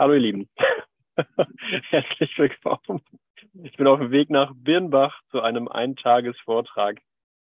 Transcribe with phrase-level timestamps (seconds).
[0.00, 0.48] Hallo ihr Lieben,
[1.90, 3.02] herzlich willkommen.
[3.64, 7.02] Ich bin auf dem Weg nach Birnbach zu einem Eintagesvortrag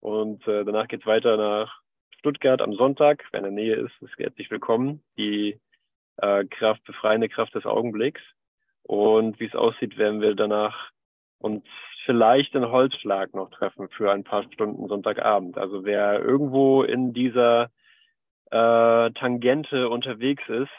[0.01, 1.79] und äh, danach geht es weiter nach
[2.19, 3.23] Stuttgart am Sonntag.
[3.31, 5.01] Wer in der Nähe ist, ist herzlich willkommen.
[5.17, 5.57] Die
[6.17, 8.21] äh, Kraft, befreiende Kraft des Augenblicks.
[8.81, 10.89] Und wie es aussieht, werden wir danach
[11.39, 11.63] uns
[12.03, 15.57] vielleicht in Holzschlag noch treffen für ein paar Stunden Sonntagabend.
[15.57, 17.71] Also wer irgendwo in dieser
[18.51, 20.73] äh, Tangente unterwegs ist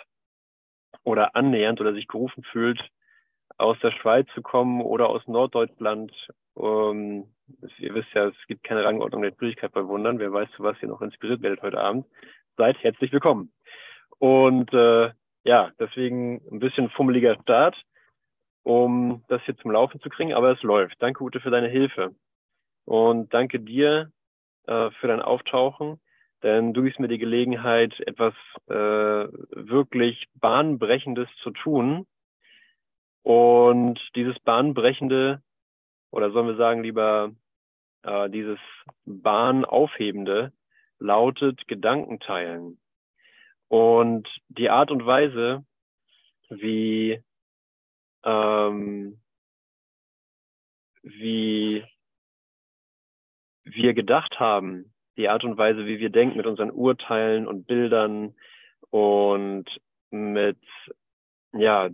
[1.04, 2.80] oder annähernd oder sich gerufen fühlt,
[3.56, 6.12] aus der Schweiz zu kommen oder aus Norddeutschland.
[6.58, 7.26] Ähm,
[7.78, 10.18] ihr wisst ja, es gibt keine Rangordnung der Schwierigkeit bei Wundern.
[10.18, 12.06] Wer weiß, zu was ihr noch inspiriert werdet heute Abend.
[12.56, 13.52] Seid herzlich willkommen.
[14.18, 15.10] Und äh,
[15.44, 17.76] ja, deswegen ein bisschen fummeliger Start,
[18.62, 20.96] um das hier zum Laufen zu kriegen, aber es läuft.
[21.00, 22.14] Danke, Ute, für deine Hilfe.
[22.86, 24.10] Und danke dir
[24.66, 26.00] äh, für dein Auftauchen
[26.44, 28.34] denn du gibst mir die Gelegenheit, etwas
[28.66, 32.06] äh, wirklich Bahnbrechendes zu tun.
[33.22, 35.42] Und dieses Bahnbrechende,
[36.10, 37.32] oder sollen wir sagen lieber
[38.02, 38.58] äh, dieses
[39.06, 40.52] Bahnaufhebende,
[40.98, 42.78] lautet Gedankenteilen.
[43.68, 45.64] Und die Art und Weise,
[46.50, 47.22] wie,
[48.22, 49.18] ähm,
[51.02, 51.86] wie
[53.64, 58.34] wir gedacht haben, die Art und Weise, wie wir denken, mit unseren Urteilen und Bildern
[58.90, 59.64] und
[60.10, 60.58] mit
[61.52, 61.90] ja,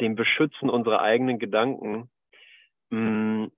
[0.00, 2.10] dem Beschützen unserer eigenen Gedanken,
[2.90, 3.52] mh, mm,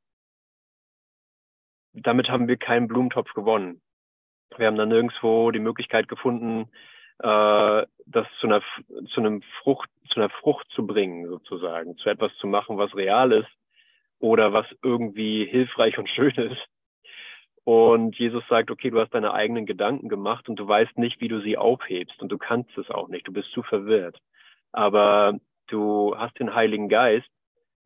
[1.93, 3.81] damit haben wir keinen Blumentopf gewonnen.
[4.57, 6.71] Wir haben da nirgendwo die Möglichkeit gefunden,
[7.19, 8.63] äh, das zu einer,
[9.13, 13.33] zu einem Frucht, zu einer Frucht zu bringen, sozusagen, zu etwas zu machen, was real
[13.33, 13.51] ist
[14.19, 16.61] oder was irgendwie hilfreich und schön ist,
[17.65, 21.29] und Jesus sagt, okay, du hast deine eigenen Gedanken gemacht und du weißt nicht, wie
[21.29, 24.19] du sie aufhebst und du kannst es auch nicht, du bist zu verwirrt.
[24.73, 27.29] Aber du hast den Heiligen Geist,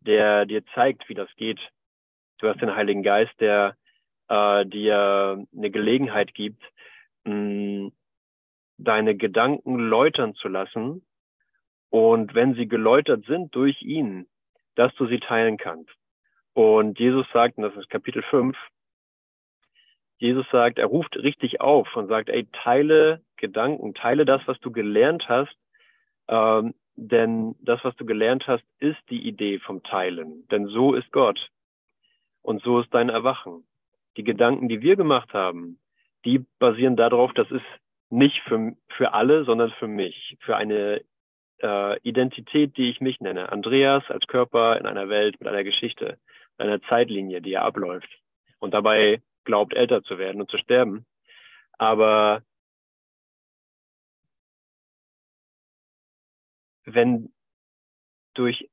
[0.01, 1.61] der dir zeigt, wie das geht.
[2.39, 3.77] Du hast den Heiligen Geist, der
[4.29, 6.63] äh, dir eine Gelegenheit gibt,
[7.25, 7.91] mh,
[8.79, 11.05] deine Gedanken läutern zu lassen.
[11.91, 14.27] Und wenn sie geläutert sind durch ihn,
[14.75, 15.93] dass du sie teilen kannst.
[16.53, 18.57] Und Jesus sagt, und das ist Kapitel 5,
[20.19, 24.71] Jesus sagt, er ruft richtig auf und sagt, ey, teile Gedanken, teile das, was du
[24.71, 25.57] gelernt hast,
[26.29, 30.47] ähm, denn das, was du gelernt hast, ist die Idee vom Teilen.
[30.49, 31.51] Denn so ist Gott
[32.43, 33.65] und so ist dein Erwachen.
[34.17, 35.79] Die Gedanken, die wir gemacht haben,
[36.25, 37.65] die basieren darauf, das ist
[38.11, 41.03] nicht für, für alle, sondern für mich, für eine
[41.61, 43.51] äh, Identität, die ich mich nenne.
[43.51, 46.19] Andreas als Körper in einer Welt mit einer Geschichte,
[46.59, 48.09] einer Zeitlinie, die er abläuft.
[48.61, 51.07] Und dabei glaubt, älter zu werden und zu sterben.
[51.79, 52.43] Aber
[56.85, 57.33] wenn
[58.35, 58.69] durch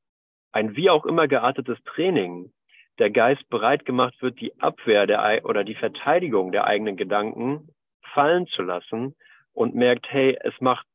[0.52, 2.52] ein wie auch immer geartetes Training
[2.98, 7.70] der Geist bereit gemacht wird, die Abwehr der, oder die Verteidigung der eigenen Gedanken
[8.14, 9.16] fallen zu lassen
[9.54, 10.86] und merkt, hey, es macht,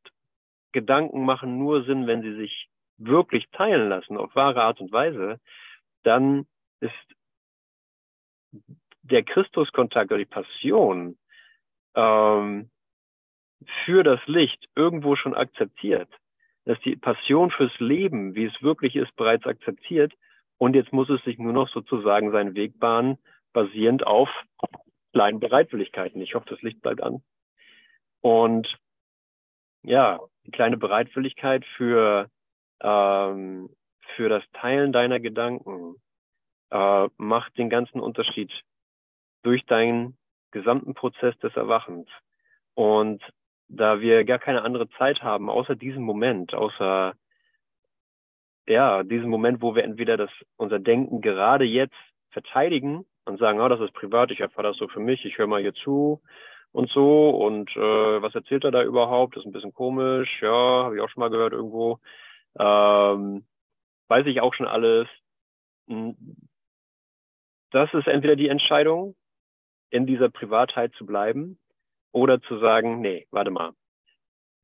[0.72, 5.40] Gedanken machen nur Sinn, wenn sie sich wirklich teilen lassen auf wahre Art und Weise,
[6.02, 6.46] dann
[6.80, 6.92] ist
[9.10, 11.16] der Christuskontakt oder die Passion
[11.94, 12.70] ähm,
[13.84, 16.08] für das Licht irgendwo schon akzeptiert.
[16.64, 20.12] Dass die Passion fürs Leben, wie es wirklich ist, bereits akzeptiert.
[20.58, 23.18] Und jetzt muss es sich nur noch sozusagen seinen Weg bahnen,
[23.52, 24.28] basierend auf
[25.12, 26.20] kleinen Bereitwilligkeiten.
[26.20, 27.22] Ich hoffe, das Licht bleibt an.
[28.20, 28.76] Und
[29.82, 32.28] ja, die kleine Bereitwilligkeit für,
[32.82, 33.70] ähm,
[34.16, 35.96] für das Teilen deiner Gedanken
[36.70, 38.50] äh, macht den ganzen Unterschied
[39.46, 40.16] durch deinen
[40.50, 42.08] gesamten Prozess des Erwachens.
[42.74, 43.22] Und
[43.68, 47.14] da wir gar keine andere Zeit haben, außer diesem Moment, außer
[48.66, 51.94] ja, diesem Moment, wo wir entweder das, unser Denken gerade jetzt
[52.30, 55.46] verteidigen und sagen, oh, das ist privat, ich erfahre das so für mich, ich höre
[55.46, 56.20] mal hier zu
[56.72, 59.36] und so und äh, was erzählt er da überhaupt?
[59.36, 62.00] Das ist ein bisschen komisch, ja, habe ich auch schon mal gehört irgendwo.
[62.58, 63.46] Ähm,
[64.08, 65.06] weiß ich auch schon alles.
[65.86, 66.16] Hm,
[67.70, 69.14] das ist entweder die Entscheidung,
[69.90, 71.58] in dieser Privatheit zu bleiben
[72.12, 73.72] oder zu sagen, nee, warte mal,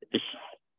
[0.09, 0.23] ich,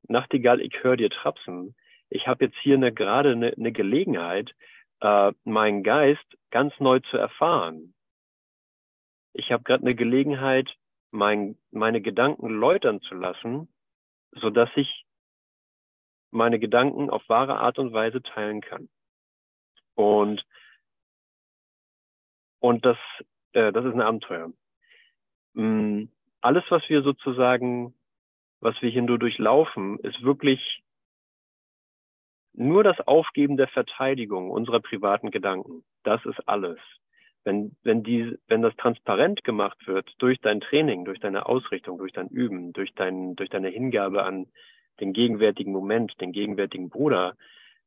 [0.07, 1.75] Nachtigall, ich höre dir trapsen.
[2.11, 4.55] Ich habe jetzt hier eine, gerade eine, eine Gelegenheit,
[5.01, 7.95] äh, meinen Geist ganz neu zu erfahren.
[9.33, 10.71] Ich habe gerade eine Gelegenheit,
[11.11, 13.69] mein, meine Gedanken läutern zu lassen,
[14.33, 15.05] so dass ich
[16.31, 18.89] meine Gedanken auf wahre Art und Weise teilen kann.
[19.95, 20.45] Und,
[22.59, 22.99] und das
[23.55, 24.53] äh, das ist ein Abenteuer.
[25.55, 26.05] Mm,
[26.41, 27.95] alles, was wir sozusagen,
[28.61, 30.83] was wir nur durchlaufen, ist wirklich
[32.53, 36.79] nur das Aufgeben der Verteidigung unserer privaten Gedanken, das ist alles.
[37.43, 42.13] Wenn, wenn, die, wenn das transparent gemacht wird durch dein Training, durch deine Ausrichtung, durch
[42.13, 44.47] dein Üben, durch, dein, durch deine Hingabe an
[45.01, 47.37] den gegenwärtigen Moment, den gegenwärtigen Bruder,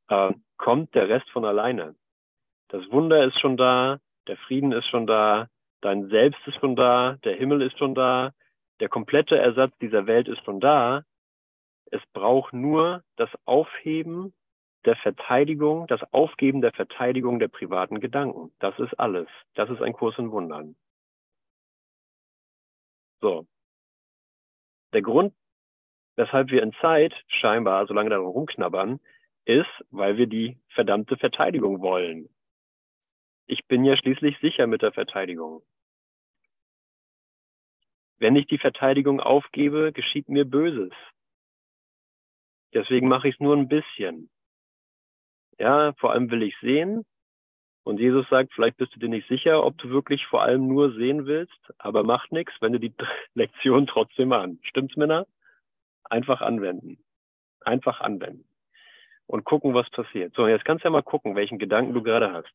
[0.09, 1.95] äh, kommt der Rest von alleine.
[2.67, 5.47] Das Wunder ist schon da, der Frieden ist schon da,
[5.81, 8.33] dein Selbst ist schon da, der Himmel ist schon da,
[8.79, 11.03] der komplette Ersatz dieser Welt ist schon da.
[11.89, 14.33] Es braucht nur das Aufheben
[14.85, 18.51] der Verteidigung, das Aufgeben der Verteidigung der privaten Gedanken.
[18.59, 19.27] Das ist alles.
[19.55, 20.75] Das ist ein Kurs in Wundern.
[23.21, 23.47] So.
[24.93, 25.33] Der Grund,
[26.15, 28.99] weshalb wir in Zeit scheinbar so lange darum rumknabbern,
[29.45, 32.29] ist, weil wir die verdammte Verteidigung wollen.
[33.47, 35.61] Ich bin ja schließlich sicher mit der Verteidigung.
[38.19, 40.91] Wenn ich die Verteidigung aufgebe, geschieht mir Böses.
[42.73, 44.29] Deswegen mache ich es nur ein bisschen.
[45.59, 47.05] Ja, vor allem will ich sehen.
[47.83, 50.91] Und Jesus sagt, vielleicht bist du dir nicht sicher, ob du wirklich vor allem nur
[50.91, 52.93] sehen willst, aber macht nichts, wenn du die
[53.33, 54.59] Lektion trotzdem an.
[54.63, 55.25] Stimmt's, Männer?
[56.03, 56.97] Einfach anwenden.
[57.61, 58.45] Einfach anwenden.
[59.25, 60.33] Und gucken, was passiert.
[60.35, 62.53] So, jetzt kannst du ja mal gucken, welchen Gedanken du gerade hast.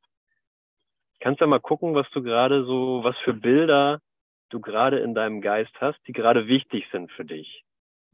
[1.22, 4.00] Kannst ja mal gucken, was du gerade so, was für Bilder
[4.48, 7.64] du gerade in deinem Geist hast, die gerade wichtig sind für dich.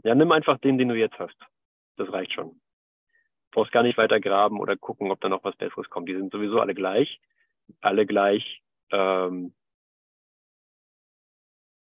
[0.04, 1.38] Ja, nimm einfach den, den du jetzt hast.
[1.96, 2.50] Das reicht schon.
[2.50, 2.60] Du
[3.52, 6.06] brauchst gar nicht weiter graben oder gucken, ob da noch was Besseres kommt.
[6.10, 7.18] Die sind sowieso alle gleich.
[7.80, 9.54] Alle gleich ähm,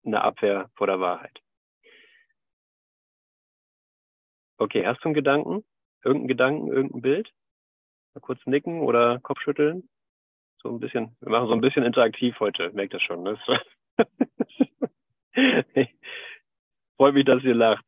[0.05, 1.41] eine Abwehr vor der Wahrheit.
[4.59, 5.65] Okay, hast du einen Gedanken?
[6.05, 7.33] Irgendeinen Gedanken, irgendein Bild?
[8.13, 9.89] Mal kurz nicken oder Kopfschütteln?
[10.63, 13.23] So ein bisschen, wir machen so ein bisschen interaktiv heute, merkt das schon.
[13.23, 13.39] Ne?
[16.97, 17.85] Freut mich, dass ihr lacht.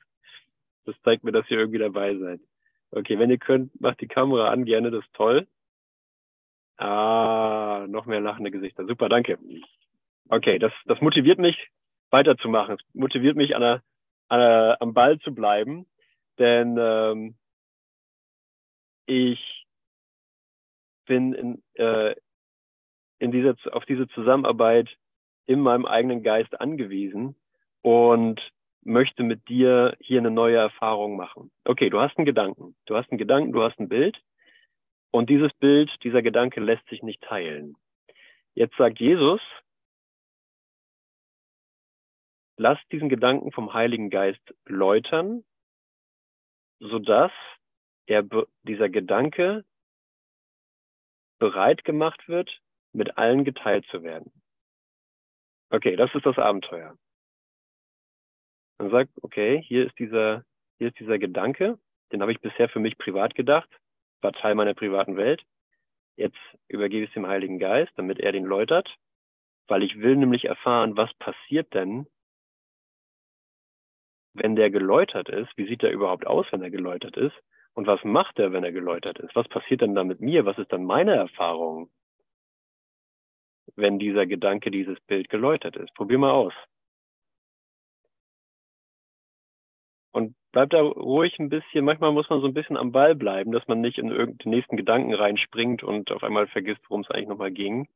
[0.84, 2.40] Das zeigt mir, dass ihr irgendwie dabei seid.
[2.92, 5.46] Okay, wenn ihr könnt, macht die Kamera an, gerne, das ist toll.
[6.76, 8.86] Ah, noch mehr lachende Gesichter.
[8.86, 9.38] Super, danke.
[10.28, 11.56] Okay, das, das motiviert mich,
[12.10, 12.76] weiterzumachen.
[12.76, 13.82] Es motiviert mich, an der,
[14.28, 15.86] an der, am Ball zu bleiben,
[16.38, 17.36] denn ähm,
[19.06, 19.66] ich
[21.06, 22.14] bin in, äh,
[23.30, 24.88] in dieser, auf diese Zusammenarbeit
[25.46, 27.36] in meinem eigenen Geist angewiesen
[27.82, 28.40] und
[28.82, 31.50] möchte mit dir hier eine neue Erfahrung machen.
[31.64, 32.76] Okay, du hast einen Gedanken.
[32.86, 34.20] Du hast einen Gedanken, du hast ein Bild.
[35.12, 37.76] Und dieses Bild, dieser Gedanke lässt sich nicht teilen.
[38.54, 39.40] Jetzt sagt Jesus,
[42.56, 45.44] lass diesen Gedanken vom Heiligen Geist läutern,
[46.78, 47.32] sodass
[48.06, 48.24] er,
[48.62, 49.64] dieser Gedanke
[51.38, 52.60] bereit gemacht wird,
[52.92, 54.32] mit allen geteilt zu werden.
[55.70, 56.96] Okay, das ist das Abenteuer.
[58.78, 60.44] Man sagt, okay, hier ist dieser,
[60.78, 61.78] hier ist dieser Gedanke,
[62.12, 63.68] den habe ich bisher für mich privat gedacht,
[64.20, 65.42] war Teil meiner privaten Welt.
[66.16, 66.38] Jetzt
[66.68, 68.94] übergebe ich es dem Heiligen Geist, damit er den läutert,
[69.68, 72.06] weil ich will nämlich erfahren, was passiert denn,
[74.34, 77.34] wenn der geläutert ist, wie sieht er überhaupt aus, wenn er geläutert ist?
[77.74, 79.34] Und was macht er, wenn er geläutert ist?
[79.36, 80.44] Was passiert denn da mit mir?
[80.44, 81.90] Was ist dann meine Erfahrung?
[83.76, 85.94] Wenn dieser Gedanke, dieses Bild geläutert ist.
[85.94, 86.54] Probier mal aus.
[90.12, 93.52] Und bleib da ruhig ein bisschen, manchmal muss man so ein bisschen am Ball bleiben,
[93.52, 97.28] dass man nicht in irgendeinen nächsten Gedanken reinspringt und auf einmal vergisst, worum es eigentlich
[97.28, 97.88] nochmal ging.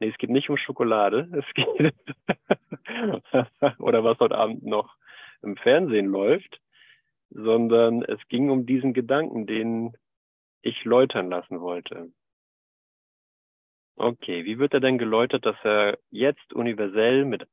[0.00, 1.28] Nee, es geht nicht um Schokolade.
[1.32, 1.94] Es geht
[3.78, 4.96] oder was heute Abend noch
[5.42, 6.60] im Fernsehen läuft,
[7.30, 9.96] sondern es ging um diesen Gedanken, den
[10.62, 12.12] ich läutern lassen wollte.
[13.96, 17.46] Okay, wie wird er denn geläutert, dass er jetzt universell mit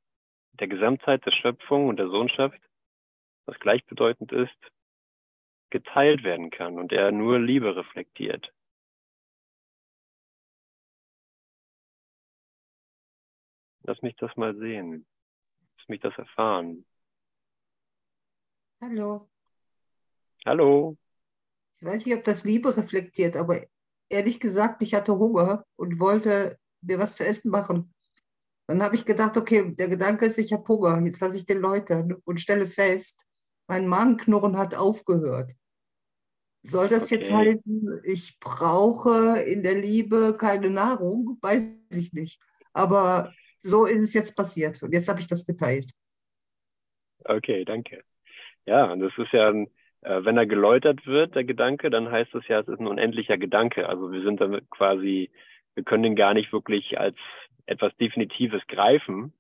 [0.54, 2.60] der Gesamtheit der Schöpfung und der Sohnschaft,
[3.46, 4.58] was gleichbedeutend ist,
[5.70, 8.52] geteilt werden kann und er nur Liebe reflektiert?
[13.84, 15.06] Lass mich das mal sehen.
[15.78, 16.86] Lass mich das erfahren.
[18.82, 19.30] Hallo.
[20.46, 20.98] Hallo.
[21.76, 23.66] Ich weiß nicht, ob das Liebe reflektiert, aber
[24.10, 27.94] ehrlich gesagt, ich hatte Hunger und wollte mir was zu essen machen.
[28.68, 31.60] Dann habe ich gedacht, okay, der Gedanke ist, ich habe Hunger, jetzt lasse ich den
[31.60, 33.26] läutern und stelle fest,
[33.68, 35.54] mein Magenknurren hat aufgehört.
[36.62, 37.16] Soll das okay.
[37.16, 41.38] jetzt heißen, ich brauche in der Liebe keine Nahrung?
[41.42, 42.42] Weiß ich nicht.
[42.74, 45.92] Aber so ist es jetzt passiert und jetzt habe ich das geteilt.
[47.24, 48.04] Okay, danke.
[48.66, 49.70] Ja, und das ist ja ein,
[50.02, 53.38] äh, wenn er geläutert wird, der Gedanke, dann heißt das ja, es ist ein unendlicher
[53.38, 53.88] Gedanke.
[53.90, 55.30] Also wir sind damit quasi,
[55.76, 57.18] wir können den gar nicht wirklich als
[57.66, 59.34] etwas Definitives greifen,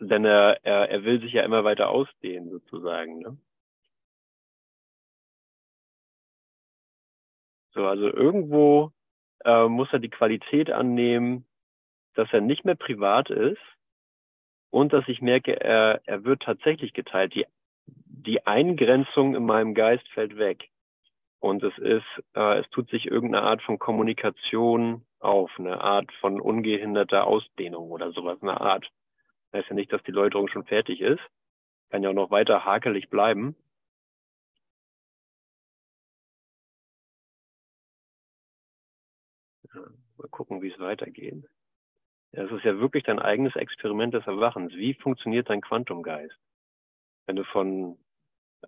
[0.00, 3.20] denn er, er, er will sich ja immer weiter ausdehnen sozusagen.
[3.20, 3.36] Ne?
[7.72, 8.92] So, also irgendwo
[9.44, 11.44] äh, muss er die Qualität annehmen,
[12.14, 13.60] dass er nicht mehr privat ist
[14.70, 17.34] und dass ich merke, er, er wird tatsächlich geteilt.
[17.34, 17.46] Die,
[17.86, 20.68] die Eingrenzung in meinem Geist fällt weg.
[21.40, 26.40] Und es ist, äh, es tut sich irgendeine Art von Kommunikation auf, eine Art von
[26.40, 28.90] ungehinderter Ausdehnung oder sowas, eine Art.
[29.50, 31.22] Das heißt ja nicht, dass die Läuterung schon fertig ist.
[31.90, 33.56] Kann ja auch noch weiter hakelig bleiben.
[39.72, 41.44] Mal gucken, wie es weitergeht.
[42.32, 44.72] Es ist ja wirklich dein eigenes Experiment des Erwachens.
[44.74, 46.38] Wie funktioniert dein Quantumgeist?
[47.30, 47.96] Wenn du von,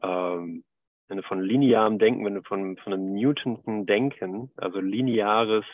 [0.02, 0.62] ähm,
[1.08, 5.64] wenn du von linearem Denken, wenn du von, von einem Newtonschen Denken, also lineares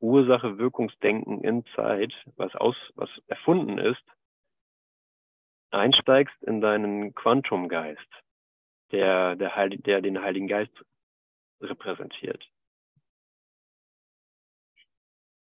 [0.00, 4.02] Ursache-Wirkungsdenken in Zeit, was aus, was erfunden ist,
[5.70, 8.00] einsteigst in deinen Quantumgeist,
[8.90, 10.72] der, der, Heil, der den Heiligen Geist
[11.60, 12.42] repräsentiert.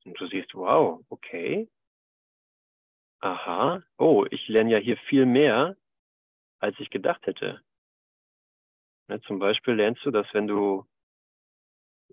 [0.04, 1.68] Und du siehst, wow, okay.
[3.18, 5.76] Aha, oh, ich lerne ja hier viel mehr,
[6.60, 7.60] als ich gedacht hätte.
[9.08, 10.86] Ne, zum Beispiel lernst du, dass wenn du,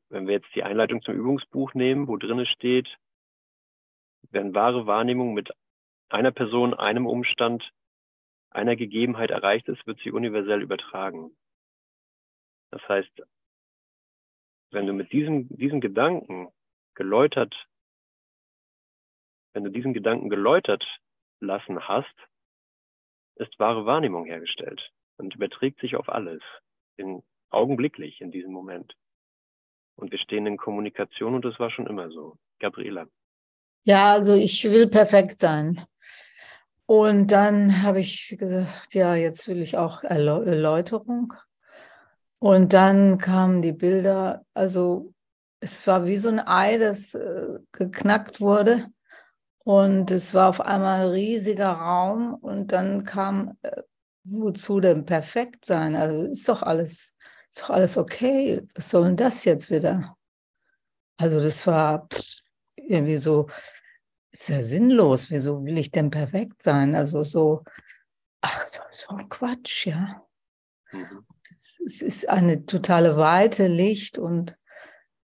[0.10, 2.88] wenn wir jetzt die Einleitung zum Übungsbuch nehmen, wo drinne steht,
[4.32, 5.51] wenn wahre Wahrnehmung mit
[6.10, 7.63] einer Person, einem Umstand,
[8.50, 11.36] einer Gegebenheit erreicht ist, wird sie universell übertragen.
[12.72, 13.22] Das heißt,
[14.72, 16.51] wenn du mit diesem, diesem Gedanken
[16.96, 17.56] geläutert
[19.58, 20.86] wenn du diesen Gedanken geläutert
[21.39, 22.13] lassen hast,
[23.39, 26.41] ist wahre Wahrnehmung hergestellt und überträgt sich auf alles,
[26.98, 28.96] in, augenblicklich in diesem Moment.
[29.96, 32.38] Und wir stehen in Kommunikation und das war schon immer so.
[32.60, 33.08] Gabriela.
[33.84, 35.82] Ja, also ich will perfekt sein.
[36.86, 41.34] Und dann habe ich gesagt, ja, jetzt will ich auch Erläuterung.
[42.39, 45.13] Und dann kamen die Bilder, also
[45.60, 48.88] es war wie so ein Ei, das äh, geknackt wurde.
[49.68, 53.82] Und es war auf einmal ein riesiger Raum und dann kam, äh,
[54.24, 55.94] wozu denn perfekt sein?
[55.98, 57.18] Also ist doch alles,
[57.50, 58.66] ist doch alles okay.
[58.76, 60.16] Was soll denn das jetzt wieder?
[61.18, 62.08] Also das war
[62.78, 63.50] irgendwie so,
[64.32, 65.32] ist ja sinnlos.
[65.32, 66.96] Wieso will ich denn perfekt sein?
[66.96, 67.66] Also so,
[68.40, 70.26] ach, so, so ein Quatsch, ja.
[70.94, 71.26] Mhm.
[71.86, 74.58] Es ist eine totale Weite, Licht und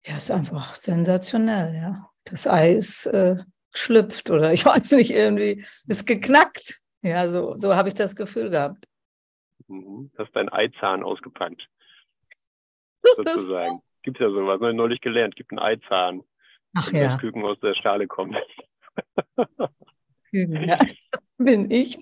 [0.05, 2.11] ja, ist einfach sensationell, ja.
[2.25, 3.37] Das Ei ist äh,
[3.77, 6.81] geschlüpft oder ich weiß nicht, irgendwie ist geknackt.
[7.03, 8.85] Ja, so, so habe ich das Gefühl gehabt.
[9.69, 10.11] Mhm.
[10.19, 11.69] Hast dein Eizahn ausgepackt.
[13.03, 13.81] Sozusagen.
[14.03, 14.73] Gibt ja sowas, ne?
[14.73, 16.23] neulich gelernt, gibt einen Eizahn.
[16.75, 17.13] Ach ja.
[17.13, 18.37] Das Küken aus der Schale kommt.
[20.31, 20.79] Küken, ja,
[21.39, 21.97] bin ich.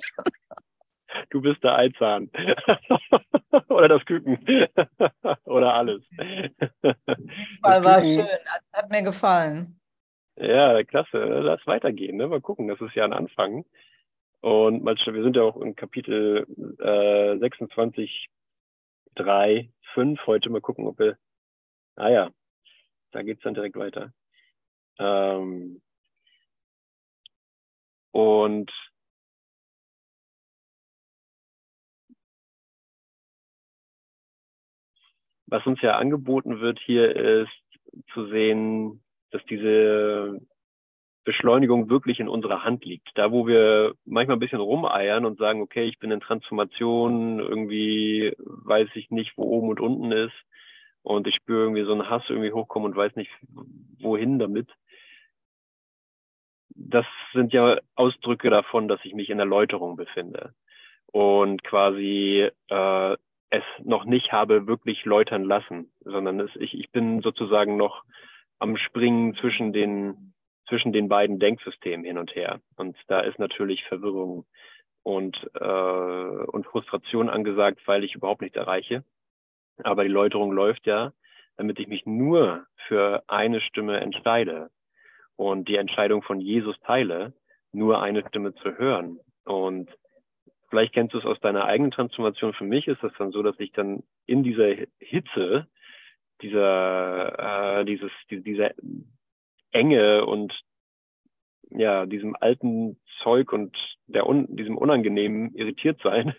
[1.31, 2.31] Du bist der Eizahn.
[3.69, 4.39] Oder das Küken.
[5.45, 6.03] Oder alles.
[7.63, 8.27] Fall war schön,
[8.73, 9.81] hat mir gefallen.
[10.47, 11.19] Ja, klasse.
[11.19, 12.17] Lass weitergehen.
[12.17, 12.29] Ne?
[12.29, 13.65] Mal gucken, das ist ja ein Anfang.
[14.41, 16.47] Und mal, wir sind ja auch im Kapitel
[16.81, 18.29] äh, 26,
[19.15, 20.51] 3, 5 heute.
[20.51, 21.17] Mal gucken, ob wir.
[21.97, 22.31] Ah ja,
[23.13, 24.13] da geht's dann direkt weiter.
[24.99, 25.83] Ähm,
[28.13, 28.71] und
[35.47, 37.51] was uns ja angeboten wird hier ist
[38.13, 39.04] zu sehen,
[39.35, 40.41] dass diese
[41.25, 43.09] Beschleunigung wirklich in unserer Hand liegt.
[43.17, 48.33] Da, wo wir manchmal ein bisschen rumeiern und sagen, okay, ich bin in Transformation, irgendwie
[48.39, 50.35] weiß ich nicht, wo oben und unten ist
[51.03, 53.31] und ich spüre irgendwie so einen Hass irgendwie hochkommen und weiß nicht,
[53.99, 54.69] wohin damit.
[56.77, 60.55] Das sind ja Ausdrücke davon, dass ich mich in Erläuterung befinde
[61.07, 63.17] und quasi äh,
[63.51, 68.05] es noch nicht habe wirklich läutern lassen, sondern es, ich, ich bin sozusagen noch
[68.59, 70.35] am Springen zwischen den,
[70.69, 72.61] zwischen den beiden Denksystemen hin und her.
[72.77, 74.47] Und da ist natürlich Verwirrung
[75.03, 79.05] und, äh, und Frustration angesagt, weil ich überhaupt nichts erreiche.
[79.83, 81.13] Aber die Läuterung läuft ja,
[81.57, 84.71] damit ich mich nur für eine Stimme entscheide
[85.37, 87.33] und die Entscheidung von Jesus teile,
[87.73, 89.19] nur eine Stimme zu hören.
[89.45, 89.91] Und
[90.71, 92.55] vielleicht kennst du es aus deiner eigenen Transformation.
[92.55, 95.67] Für mich ist das dann so, dass ich dann in dieser Hitze
[96.43, 98.75] dieser, äh, dieses, die, diese
[99.71, 100.53] Enge und
[101.71, 103.77] ja, diesem alten Zeug und
[104.07, 106.35] der un, diesem unangenehmen irritiert sein,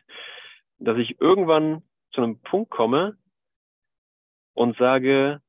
[0.79, 3.17] dass ich irgendwann zu einem Punkt komme
[4.53, 5.41] und sage,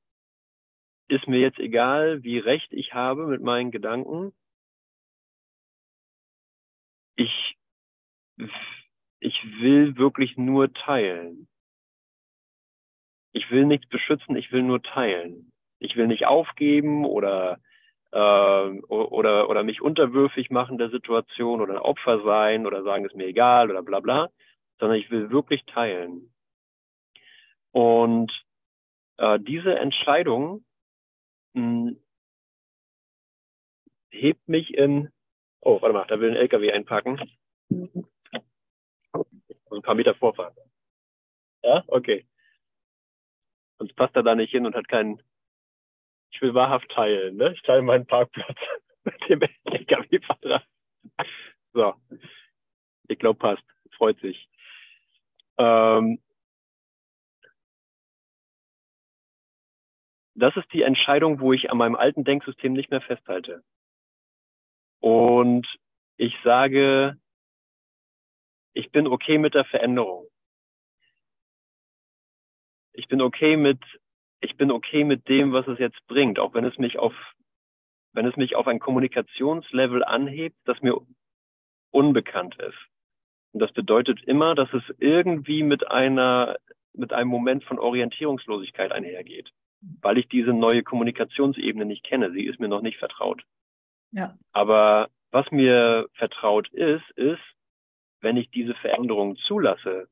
[1.09, 4.33] ist mir jetzt egal, wie recht ich habe mit meinen Gedanken.
[7.15, 7.57] Ich,
[9.21, 11.49] ich will wirklich nur teilen.
[13.47, 15.53] Ich will nichts beschützen, ich will nur teilen.
[15.79, 17.61] Ich will nicht aufgeben oder,
[18.11, 23.15] äh, oder, oder mich unterwürfig machen der Situation oder ein Opfer sein oder sagen, ist
[23.15, 24.31] mir egal oder bla bla,
[24.81, 26.33] sondern ich will wirklich teilen.
[27.71, 28.33] Und
[29.19, 30.65] äh, diese Entscheidung
[31.53, 32.01] mh, hm,
[34.11, 35.13] hebt mich in,
[35.61, 37.21] oh, warte mal, da will ein LKW einpacken.
[39.13, 39.27] Also
[39.71, 40.57] ein paar Meter Vorfahrt.
[41.63, 42.27] Ja, okay.
[43.79, 45.23] Sonst passt er da nicht hin und hat keinen,
[46.31, 47.53] ich will wahrhaft teilen, ne?
[47.53, 48.59] Ich teile meinen Parkplatz
[49.05, 50.63] mit dem LKW-Fahrer.
[51.73, 51.95] So.
[53.09, 53.65] Ich glaube, passt.
[53.97, 54.49] Freut sich.
[55.59, 56.19] Ähm,
[60.35, 63.63] das ist die Entscheidung, wo ich an meinem alten Denksystem nicht mehr festhalte.
[65.01, 65.67] Und
[66.17, 67.19] ich sage,
[68.75, 70.27] ich bin okay mit der Veränderung.
[72.97, 73.81] Ich bin okay mit,
[74.41, 77.15] ich bin okay mit dem, was es jetzt bringt, auch wenn es mich auf,
[78.13, 80.99] wenn es mich auf ein Kommunikationslevel anhebt, das mir
[81.91, 82.79] unbekannt ist.
[83.53, 86.57] Und das bedeutet immer, dass es irgendwie mit einer,
[86.95, 89.51] mit einem Moment von Orientierungslosigkeit einhergeht
[90.01, 92.33] weil ich diese neue Kommunikationsebene nicht kenne.
[92.33, 93.43] Sie ist mir noch nicht vertraut.
[94.13, 94.35] Ja.
[94.53, 97.41] Aber was mir vertraut ist, ist,
[98.21, 100.09] wenn ich diese Veränderung zulasse,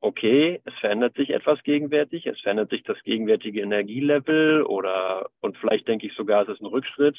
[0.00, 5.88] okay, es verändert sich etwas gegenwärtig, es verändert sich das gegenwärtige Energielevel oder, und vielleicht
[5.88, 7.18] denke ich sogar, es ist ein Rückschritt.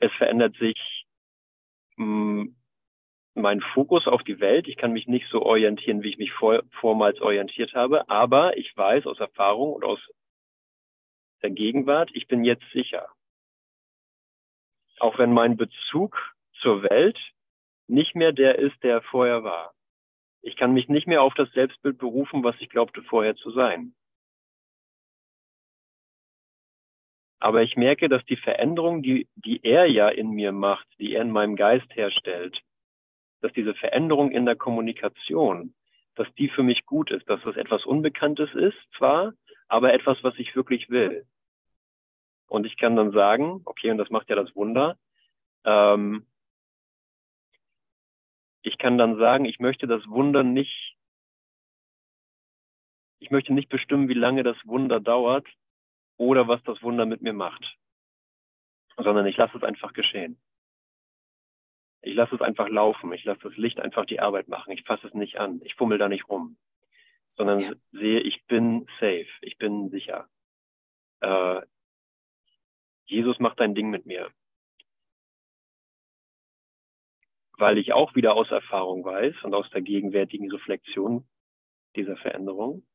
[0.00, 1.06] Es verändert sich
[1.96, 2.56] mh, hm,
[3.34, 4.66] mein Fokus auf die Welt.
[4.68, 8.76] Ich kann mich nicht so orientieren, wie ich mich vor, vormals orientiert habe, aber ich
[8.76, 10.00] weiß aus Erfahrung und aus
[11.42, 13.08] der Gegenwart, ich bin jetzt sicher.
[14.98, 16.18] Auch wenn mein Bezug
[16.60, 17.18] zur Welt
[17.90, 19.74] nicht mehr der ist, der vorher war.
[20.42, 23.94] Ich kann mich nicht mehr auf das Selbstbild berufen, was ich glaubte vorher zu sein.
[27.40, 31.22] Aber ich merke, dass die Veränderung, die, die er ja in mir macht, die er
[31.22, 32.60] in meinem Geist herstellt,
[33.40, 35.74] dass diese Veränderung in der Kommunikation,
[36.14, 39.32] dass die für mich gut ist, dass das etwas Unbekanntes ist, zwar,
[39.68, 41.24] aber etwas, was ich wirklich will.
[42.48, 44.98] Und ich kann dann sagen, okay, und das macht ja das Wunder,
[45.64, 46.26] ähm,
[48.62, 50.96] ich kann dann sagen, ich möchte das Wunder nicht,
[53.18, 55.46] ich möchte nicht bestimmen, wie lange das Wunder dauert
[56.16, 57.76] oder was das Wunder mit mir macht,
[58.96, 60.40] sondern ich lasse es einfach geschehen.
[62.02, 63.12] Ich lasse es einfach laufen.
[63.12, 64.72] Ich lasse das Licht einfach die Arbeit machen.
[64.72, 65.60] Ich fasse es nicht an.
[65.64, 66.56] Ich fummel da nicht rum.
[67.36, 67.72] Sondern ja.
[67.92, 69.28] sehe, ich bin safe.
[69.42, 70.28] Ich bin sicher.
[71.20, 71.60] Äh,
[73.04, 74.30] Jesus macht ein Ding mit mir.
[77.60, 81.28] Weil ich auch wieder aus Erfahrung weiß und aus der gegenwärtigen Reflexion
[81.94, 82.86] dieser Veränderung,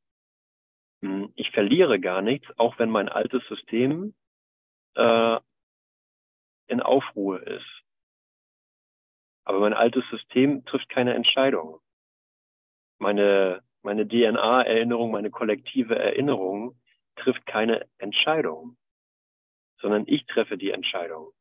[1.04, 4.16] hm, ich verliere gar nichts, auch wenn mein altes System
[4.96, 5.40] äh,
[6.66, 7.84] in Aufruhe ist.
[9.44, 11.80] Aber mein altes System trifft keine Entscheidung.
[12.98, 16.82] Meine, meine DNA-Erinnerung, meine kollektive Erinnerung
[17.18, 18.78] trifft keine Entscheidung,
[19.80, 21.35] sondern ich treffe die Entscheidung.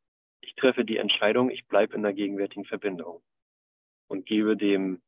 [0.46, 3.22] Ich treffe die Entscheidung, ich bleibe in der gegenwärtigen Verbindung
[4.08, 5.00] und gebe dem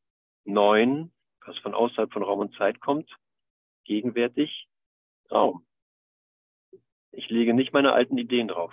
[0.44, 1.12] Neuen,
[1.44, 3.10] was von außerhalb von Raum und Zeit kommt,
[3.84, 4.66] gegenwärtig
[5.30, 5.66] Raum.
[7.12, 8.72] Ich lege nicht meine alten Ideen drauf.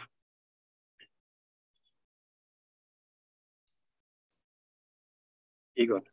[5.76, 6.08] Egon.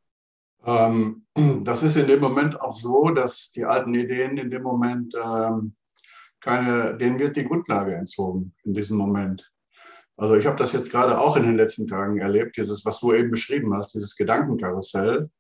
[0.65, 1.27] Ähm,
[1.65, 5.77] das ist in dem Moment auch so, dass die alten Ideen in dem Moment ähm,
[6.41, 9.53] keine, denen wird die Grundlage entzogen in diesem Moment.
[10.21, 13.15] Also ich habe das jetzt gerade auch in den letzten Tagen erlebt, dieses, was du
[13.15, 15.31] eben beschrieben hast, dieses Gedankenkarussell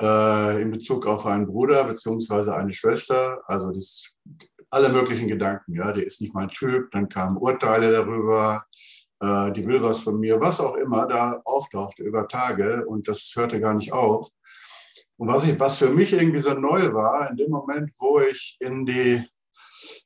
[0.00, 4.12] äh, in Bezug auf einen Bruder beziehungsweise eine Schwester, also das,
[4.70, 8.64] alle möglichen Gedanken, ja, der ist nicht mein Typ, dann kamen Urteile darüber,
[9.18, 13.32] äh, die will was von mir, was auch immer da auftauchte über Tage und das
[13.34, 14.28] hörte gar nicht auf.
[15.16, 18.56] Und was, ich, was für mich irgendwie so neu war, in dem Moment, wo ich
[18.60, 19.20] in, die,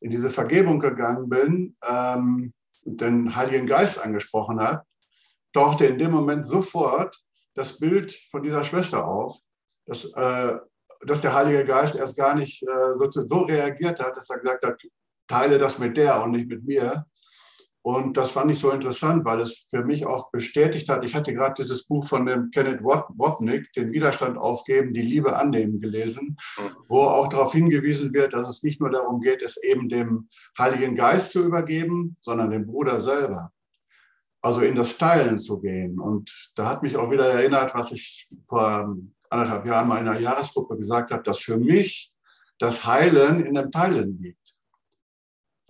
[0.00, 4.84] in diese Vergebung gegangen bin, ähm, den Heiligen Geist angesprochen habe,
[5.52, 7.16] tauchte in dem Moment sofort
[7.54, 9.38] das Bild von dieser Schwester auf,
[9.86, 10.58] dass, äh,
[11.02, 14.64] dass der Heilige Geist erst gar nicht äh, so, so reagiert hat, dass er gesagt
[14.64, 14.80] hat,
[15.26, 17.06] teile das mit der und nicht mit mir.
[17.82, 21.32] Und das fand ich so interessant, weil es für mich auch bestätigt hat, ich hatte
[21.32, 26.36] gerade dieses Buch von dem Kenneth Wapnick, den Widerstand aufgeben, die Liebe annehmen, gelesen,
[26.88, 30.94] wo auch darauf hingewiesen wird, dass es nicht nur darum geht, es eben dem Heiligen
[30.94, 33.50] Geist zu übergeben, sondern dem Bruder selber.
[34.42, 35.98] Also in das Teilen zu gehen.
[35.98, 38.94] Und da hat mich auch wieder erinnert, was ich vor
[39.30, 42.12] anderthalb Jahren mal in einer Jahresgruppe gesagt habe, dass für mich
[42.58, 44.39] das Heilen in dem Teilen liegt.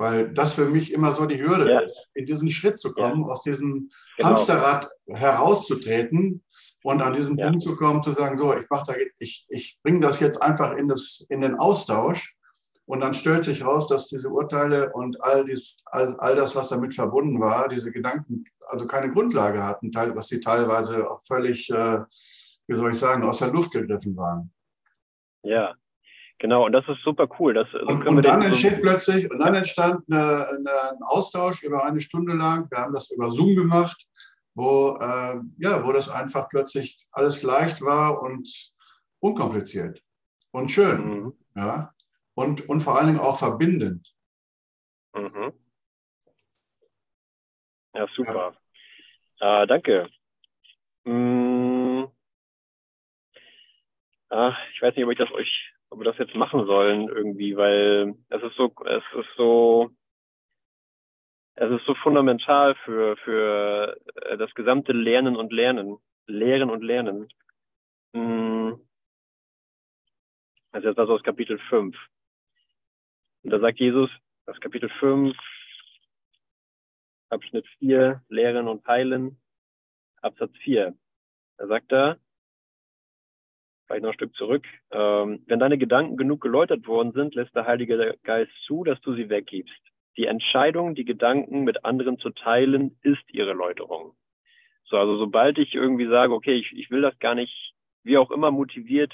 [0.01, 1.81] Weil das für mich immer so die Hürde Ja.
[1.81, 4.31] ist, in diesen Schritt zu kommen, aus diesem Genau.
[4.31, 6.43] Hamsterrad herauszutreten
[6.83, 7.47] und an diesen Ja.
[7.49, 10.75] Punkt zu kommen, zu sagen, so, ich mach da, ich, ich bringe das jetzt einfach
[10.79, 12.35] in, das, in den Austausch
[12.87, 16.71] und dann stellt sich raus, dass diese Urteile und all, dies, all, all das, was
[16.71, 22.01] damit verbunden war, diese Gedanken, also keine Grundlage hatten, was sie teilweise auch völlig, äh,
[22.69, 24.51] wie soll ich sagen, aus der Luft gegriffen waren.
[25.43, 25.75] Ja,
[26.41, 26.67] genau.
[26.67, 27.55] Und das ist super cool.
[27.55, 31.03] Das, so Und, und dann den so- entsteht plötzlich, und dann entstand eine, eine, ein
[31.03, 32.69] Austausch über eine Stunde lang.
[32.71, 34.09] Wir haben das über Zoom gemacht,
[34.55, 38.49] wo, äh, ja, wo das einfach plötzlich alles leicht war und
[39.21, 40.03] unkompliziert
[40.51, 41.07] und schön.
[41.07, 41.33] Mhm.
[41.55, 41.95] Ja?
[42.35, 44.13] Und, und vor allen Dingen auch verbindend.
[45.15, 45.53] Mhm.
[47.95, 48.55] Ja, super.
[49.41, 50.09] Äh, danke.
[51.05, 52.05] Mm.
[54.29, 57.57] Ach, ich weiß nicht, ob ich das euch, ob wir das jetzt machen sollen irgendwie,
[57.57, 59.91] weil es ist so, es ist so,
[61.55, 67.29] es ist so fundamental für, für äh, das gesamte Lernen und Lernen, Lehren und Lernen.
[68.13, 68.75] Mm.
[70.73, 71.97] Also jetzt das aus Kapitel 5.
[73.43, 74.11] Und da sagt Jesus,
[74.47, 75.37] das Kapitel 5,
[77.31, 79.41] Abschnitt 4, Lehren und Heilen,
[80.23, 80.95] Absatz 4.
[81.59, 82.19] Da sagt er,
[83.91, 87.67] vielleicht noch ein Stück zurück, ähm, wenn deine Gedanken genug geläutert worden sind, lässt der
[87.67, 89.81] Heilige Geist zu, dass du sie weggibst.
[90.17, 94.15] Die Entscheidung, die Gedanken mit anderen zu teilen, ist ihre Läuterung.
[94.85, 98.31] So, also sobald ich irgendwie sage, okay, ich, ich will das gar nicht, wie auch
[98.31, 99.13] immer motiviert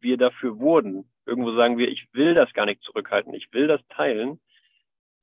[0.00, 3.80] wir dafür wurden, irgendwo sagen wir, ich will das gar nicht zurückhalten, ich will das
[3.88, 4.40] teilen,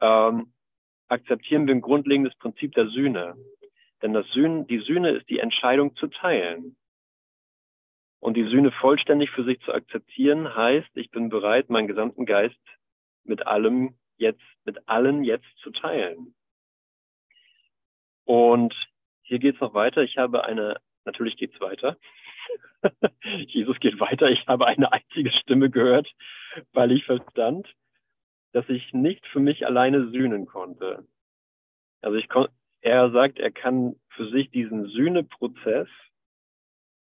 [0.01, 0.53] ähm,
[1.07, 3.35] akzeptieren wir ein grundlegendes Prinzip der Sühne.
[4.03, 6.75] Denn das Sühne, die Sühne ist die Entscheidung zu teilen.
[8.19, 12.60] Und die Sühne vollständig für sich zu akzeptieren, heißt, ich bin bereit, meinen gesamten Geist
[13.23, 16.34] mit allem jetzt, mit allen jetzt zu teilen.
[18.25, 18.73] Und
[19.21, 20.01] hier geht's noch weiter.
[20.01, 21.97] Ich habe eine, natürlich geht's weiter.
[23.47, 24.30] Jesus geht weiter.
[24.30, 26.12] Ich habe eine einzige Stimme gehört,
[26.73, 27.67] weil ich verstand,
[28.53, 31.06] dass ich nicht für mich alleine sühnen konnte.
[32.01, 32.47] Also ich kon
[32.82, 35.89] er sagt, er kann für sich diesen Sühneprozess,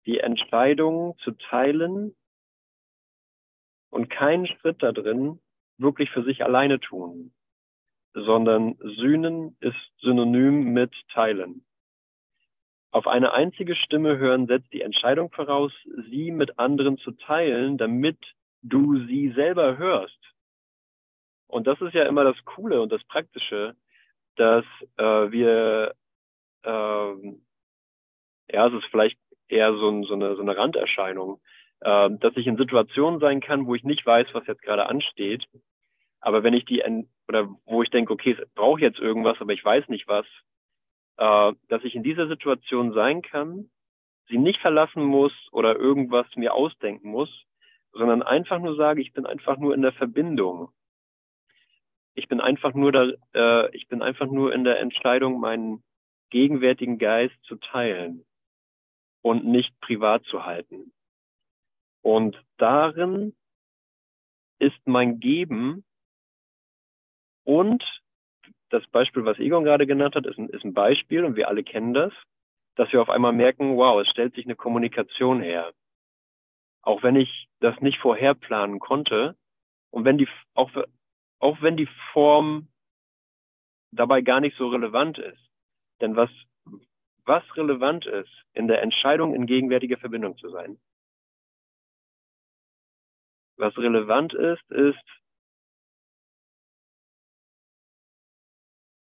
[0.07, 2.14] die Entscheidung zu teilen
[3.90, 5.40] und keinen Schritt da drin
[5.79, 7.33] wirklich für sich alleine tun,
[8.12, 11.64] sondern Sühnen ist synonym mit Teilen.
[12.90, 15.73] Auf eine einzige Stimme hören setzt die Entscheidung voraus,
[16.11, 18.19] sie mit anderen zu teilen, damit
[18.62, 20.19] du sie selber hörst.
[21.49, 23.75] Und das ist ja immer das Coole und das Praktische,
[24.37, 24.64] dass
[24.97, 25.95] äh, wir,
[26.64, 27.45] ähm,
[28.49, 31.40] ja, es ist vielleicht eher so, ein, so, eine, so eine Randerscheinung,
[31.80, 35.46] äh, dass ich in Situationen sein kann, wo ich nicht weiß, was jetzt gerade ansteht.
[36.20, 36.83] Aber wenn ich die,
[37.28, 40.26] oder wo ich denke, okay, es braucht jetzt irgendwas, aber ich weiß nicht was,
[41.18, 43.70] äh, dass ich in dieser Situation sein kann,
[44.28, 47.30] sie nicht verlassen muss oder irgendwas mir ausdenken muss,
[47.92, 50.70] sondern einfach nur sage, ich bin einfach nur in der Verbindung.
[52.14, 55.83] Ich bin einfach nur da, äh, ich bin einfach nur in der Entscheidung, meinen
[56.30, 58.24] gegenwärtigen Geist zu teilen
[59.24, 60.92] und nicht privat zu halten.
[62.02, 63.34] Und darin
[64.58, 65.82] ist mein Geben
[67.44, 67.82] und
[68.68, 71.64] das Beispiel, was Egon gerade genannt hat, ist ein, ist ein Beispiel und wir alle
[71.64, 72.12] kennen das,
[72.74, 75.72] dass wir auf einmal merken, wow, es stellt sich eine Kommunikation her.
[76.82, 79.37] Auch wenn ich das nicht vorher planen konnte
[79.90, 80.70] und wenn die, auch,
[81.38, 82.68] auch wenn die Form
[83.90, 85.40] dabei gar nicht so relevant ist.
[86.02, 86.30] Denn was,
[87.26, 90.78] was relevant ist, in der Entscheidung in gegenwärtiger Verbindung zu sein.
[93.56, 95.04] Was relevant ist, ist,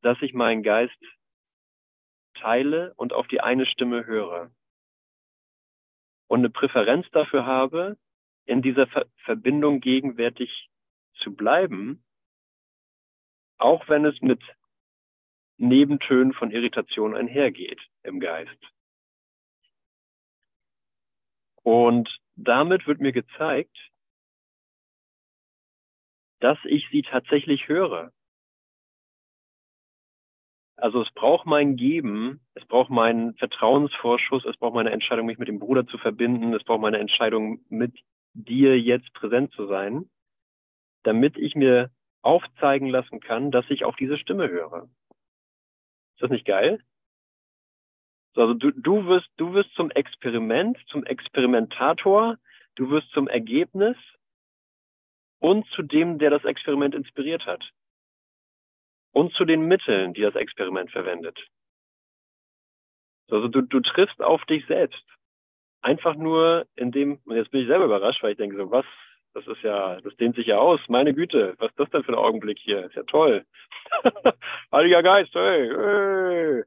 [0.01, 0.97] dass ich meinen Geist
[2.35, 4.51] teile und auf die eine Stimme höre.
[6.27, 7.97] Und eine Präferenz dafür habe,
[8.45, 10.69] in dieser Ver Verbindung gegenwärtig
[11.15, 12.03] zu bleiben,
[13.57, 14.41] auch wenn es mit
[15.59, 18.57] Nebentönen von Irritation einhergeht im Geist.
[21.63, 23.77] Und damit wird mir gezeigt,
[26.39, 28.11] dass ich sie tatsächlich höre.
[30.77, 35.49] Also es braucht mein Geben, es braucht meinen Vertrauensvorschuss, es braucht meine Entscheidung, mich mit
[35.49, 37.99] dem Bruder zu verbinden, es braucht meine Entscheidung, mit
[38.33, 40.09] dir jetzt präsent zu sein,
[41.03, 41.91] damit ich mir
[42.21, 44.89] aufzeigen lassen kann, dass ich auf diese Stimme höre.
[46.19, 46.83] Ist das nicht geil?
[48.35, 52.37] Also du, du wirst, du wirst zum Experiment, zum Experimentator,
[52.75, 53.95] du wirst zum Ergebnis
[55.39, 57.63] und zu dem, der das Experiment inspiriert hat.
[59.13, 61.39] Und zu den Mitteln, die das Experiment verwendet.
[63.29, 65.05] Also du, du triffst auf dich selbst.
[65.81, 68.85] Einfach nur in dem, und jetzt bin ich selber überrascht, weil ich denke so, was,
[69.33, 70.79] das ist ja, das dehnt sich ja aus.
[70.87, 72.85] Meine Güte, was ist das denn für ein Augenblick hier?
[72.85, 73.45] Ist ja toll.
[74.71, 76.63] Heiliger Geist, hey, hey.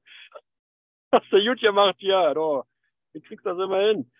[1.11, 2.63] Was der gut gemacht hier, du.
[3.13, 4.11] Wie kriegst du das immer hin?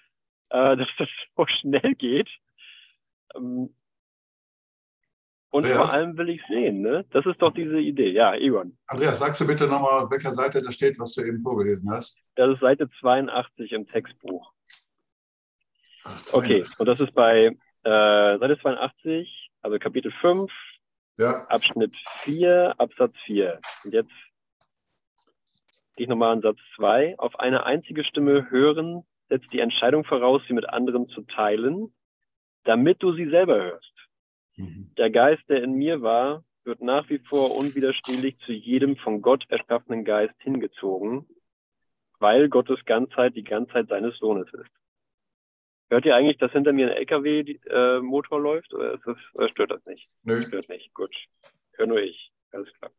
[0.51, 2.29] Äh, dass das so schnell geht.
[3.35, 3.75] Ähm,
[5.51, 5.91] und Andreas?
[5.91, 7.05] vor allem will ich sehen, ne?
[7.11, 8.11] Das ist doch diese Idee.
[8.11, 8.79] Ja, Egon.
[8.87, 12.23] Andreas, sagst du bitte nochmal, auf welcher Seite das steht, was du eben vorgelesen hast?
[12.37, 14.51] Das ist Seite 82 im Textbuch.
[16.05, 20.51] Ach, Okay, und das ist bei äh, Seite 82, also Kapitel 5,
[21.19, 23.61] Ja, Abschnitt 4, Absatz 4.
[23.85, 24.11] Und jetzt
[25.97, 27.19] gehe ich nochmal an Satz 2.
[27.19, 31.95] Auf eine einzige Stimme hören setzt die Entscheidung voraus, sie mit anderen zu teilen,
[32.65, 33.93] damit du sie selber hörst.
[34.57, 34.93] Mhm.
[34.97, 39.45] Der Geist, der in mir war, wird nach wie vor unwiderstehlich zu jedem von Gott
[39.49, 41.27] erschaffenen Geist hingezogen,
[42.19, 44.71] weil Gottes Ganzheit die Ganzheit seines Sohnes ist.
[45.93, 49.85] Hört ihr eigentlich, dass hinter mir ein LKW-Motor läuft oder, ist das, oder stört das
[49.85, 50.09] nicht?
[50.23, 50.43] Nö.
[50.47, 51.15] Stört nicht, gut.
[51.75, 52.91] Hör nur ich, alles klar.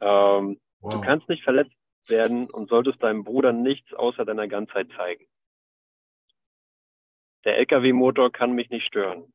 [0.00, 1.04] Ähm, Du Wow.
[1.04, 1.74] kannst nicht verletzt
[2.06, 5.26] werden und solltest deinem Bruder nichts außer deiner Ganzheit zeigen.
[7.44, 9.32] Der LKW-Motor kann mich nicht stören.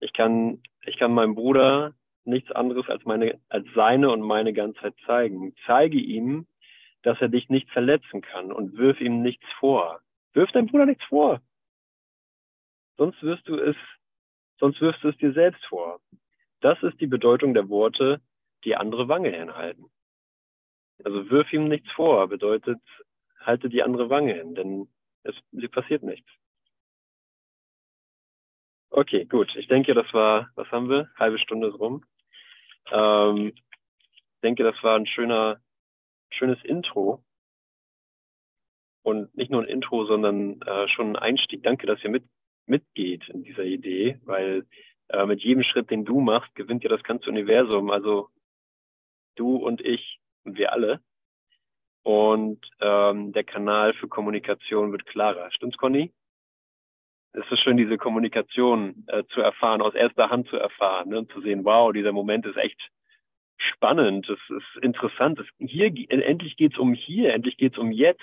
[0.00, 1.92] Ich kann, ich kann meinem Bruder
[2.24, 5.54] nichts anderes als meine, als seine und meine Ganzheit zeigen.
[5.66, 6.46] Zeige ihm,
[7.02, 10.00] dass er dich nicht verletzen kann und wirf ihm nichts vor.
[10.32, 11.40] Wirf deinem Bruder nichts vor.
[12.96, 13.76] Sonst wirst du es,
[14.58, 16.00] sonst wirfst du es dir selbst vor.
[16.60, 18.20] Das ist die Bedeutung der Worte,
[18.64, 19.86] die andere Wange hinhalten.
[21.04, 22.80] Also wirf ihm nichts vor, bedeutet,
[23.40, 24.88] halte die andere Wange hin, denn
[25.22, 26.28] es dir passiert nichts.
[28.90, 29.54] Okay, gut.
[29.56, 31.08] Ich denke, das war, was haben wir?
[31.16, 32.04] Halbe Stunde ist rum.
[32.90, 35.60] Ähm, ich denke, das war ein schöner,
[36.30, 37.22] schönes Intro.
[39.02, 41.62] Und nicht nur ein Intro, sondern äh, schon ein Einstieg.
[41.62, 42.24] Danke, dass ihr mit,
[42.66, 44.66] mitgeht in dieser Idee, weil
[45.08, 47.90] äh, mit jedem Schritt, den du machst, gewinnt ja das ganze Universum.
[47.90, 48.28] Also
[49.36, 51.00] du und ich und wir alle.
[52.02, 55.50] Und ähm, der Kanal für Kommunikation wird klarer.
[55.52, 56.12] Stimmt's, Conny?
[57.32, 61.18] Es ist schön, diese Kommunikation äh, zu erfahren, aus erster Hand zu erfahren ne?
[61.18, 62.90] und zu sehen, wow, dieser Moment ist echt
[63.78, 65.38] spannend, es ist interessant.
[65.38, 68.20] Es, hier, endlich geht's um hier, endlich geht's um jetzt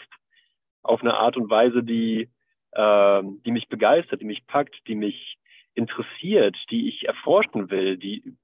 [0.83, 2.29] auf eine Art und Weise, die,
[2.71, 5.37] äh, die mich begeistert, die mich packt, die mich
[5.73, 8.35] interessiert, die ich erforschen will, die,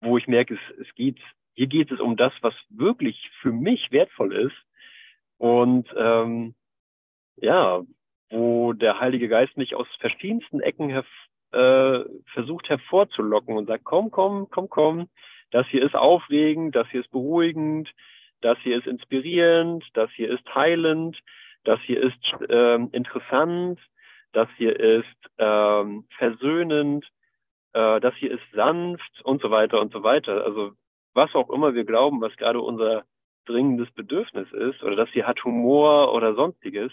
[0.00, 1.18] wo ich merke, es, es geht,
[1.54, 4.56] hier geht es um das, was wirklich für mich wertvoll ist.
[5.38, 6.54] Und ähm,
[7.36, 7.82] ja,
[8.30, 11.06] wo der Heilige Geist mich aus verschiedensten Ecken herv
[11.50, 12.04] äh,
[12.34, 15.08] versucht hervorzulocken und sagt, komm, komm, komm, komm,
[15.50, 17.90] das hier ist aufregend, das hier ist beruhigend,
[18.40, 21.18] das hier ist inspirierend, das hier ist heilend,
[21.64, 23.80] das hier ist ähm, interessant,
[24.32, 25.06] das hier ist
[25.38, 27.04] ähm, versöhnend,
[27.72, 30.44] äh, das hier ist sanft und so weiter und so weiter.
[30.44, 30.72] Also
[31.14, 33.04] was auch immer wir glauben, was gerade unser
[33.46, 36.92] dringendes Bedürfnis ist, oder das hier hat Humor oder sonstiges,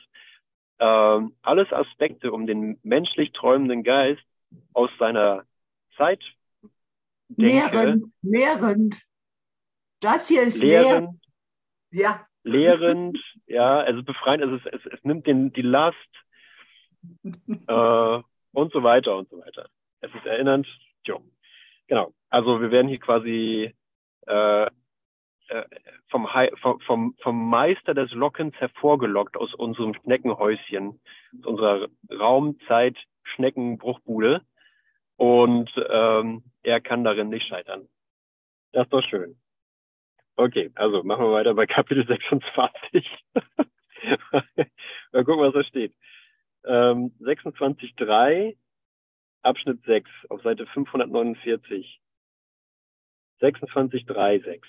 [0.79, 4.23] ähm, alles Aspekte, um den menschlich träumenden Geist
[4.73, 5.43] aus seiner
[5.97, 6.21] Zeit
[7.29, 9.01] Nährend, nährend.
[9.99, 10.85] Das hier ist nährend.
[10.85, 11.19] lehrend,
[11.91, 15.97] Ja, lehrend, ja, also befreiend, also es, es, es nimmt den, die Last
[17.47, 18.19] äh,
[18.51, 19.69] und so weiter und so weiter.
[20.01, 20.67] Es ist erinnernd,
[21.05, 21.21] jo.
[21.87, 22.13] Genau.
[22.29, 23.73] Also wir werden hier quasi
[24.27, 24.67] äh,
[25.47, 25.63] äh,
[26.09, 26.27] vom,
[26.85, 30.99] vom, vom Meister des Lockens hervorgelockt aus unserem Schneckenhäuschen,
[31.39, 34.41] aus unserer Raumzeit-Schneckenbruchbude.
[35.17, 37.87] Und ähm, er kann darin nicht scheitern.
[38.71, 39.39] Das ist doch schön.
[40.35, 43.09] Okay, also machen wir weiter bei Kapitel 26.
[45.11, 45.93] Mal gucken, was da steht.
[46.65, 48.57] Ähm, 26.3,
[49.43, 52.01] Abschnitt 6, auf Seite 549.
[53.41, 54.61] 26.3.6.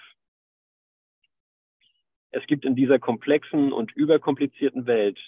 [2.30, 5.18] Es gibt in dieser komplexen und überkomplizierten Welt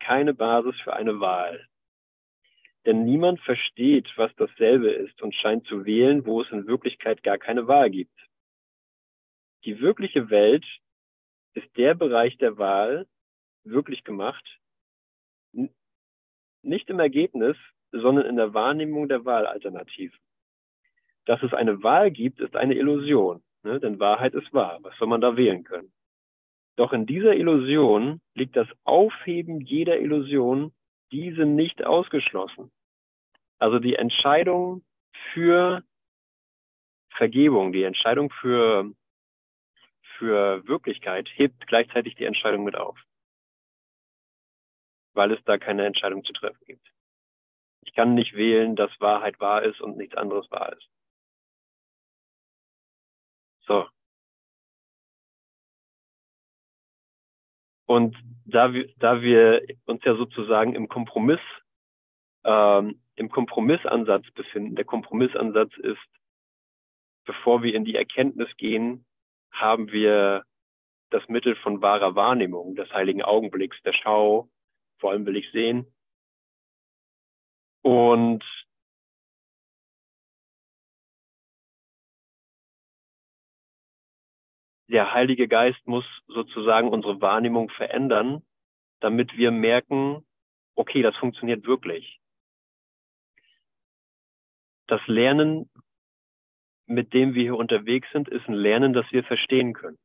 [0.00, 1.66] keine Basis für eine Wahl.
[2.84, 7.38] Denn niemand versteht, was dasselbe ist und scheint zu wählen, wo es in Wirklichkeit gar
[7.38, 8.18] keine Wahl gibt.
[9.64, 10.66] Die wirkliche Welt
[11.54, 13.06] ist der Bereich der Wahl
[13.64, 14.44] wirklich gemacht,
[16.62, 17.56] nicht im Ergebnis,
[17.92, 20.16] sondern in der Wahrnehmung der Wahlalternative.
[21.26, 23.78] Dass es eine Wahl gibt, ist eine Illusion, ne?
[23.78, 24.78] denn Wahrheit ist wahr.
[24.82, 25.92] Was soll man da wählen können?
[26.76, 30.72] Doch in dieser Illusion liegt das Aufheben jeder Illusion,
[31.12, 32.72] diese nicht ausgeschlossen.
[33.58, 34.82] Also die Entscheidung
[35.32, 35.84] für
[37.10, 38.92] Vergebung, die Entscheidung für,
[40.18, 42.98] für Wirklichkeit hebt gleichzeitig die Entscheidung mit auf.
[45.14, 46.90] Weil es da keine Entscheidung zu treffen gibt.
[47.82, 50.88] Ich kann nicht wählen, dass Wahrheit wahr ist und nichts anderes wahr ist.
[53.66, 53.88] So.
[57.86, 61.40] Und da wir, da wir uns ja sozusagen im Kompromiss,
[62.44, 65.98] ähm, im Kompromissansatz befinden, der Kompromissansatz ist,
[67.24, 69.04] bevor wir in die Erkenntnis gehen,
[69.52, 70.44] haben wir
[71.10, 74.48] das Mittel von wahrer Wahrnehmung, des heiligen Augenblicks, der Schau,
[74.98, 75.86] vor allem will ich sehen.
[77.82, 78.44] Und
[84.92, 88.42] der Heilige Geist muss sozusagen unsere Wahrnehmung verändern,
[89.00, 90.24] damit wir merken,
[90.74, 92.20] okay, das funktioniert wirklich.
[94.86, 95.70] Das Lernen,
[96.86, 99.98] mit dem wir hier unterwegs sind, ist ein Lernen, das wir verstehen können.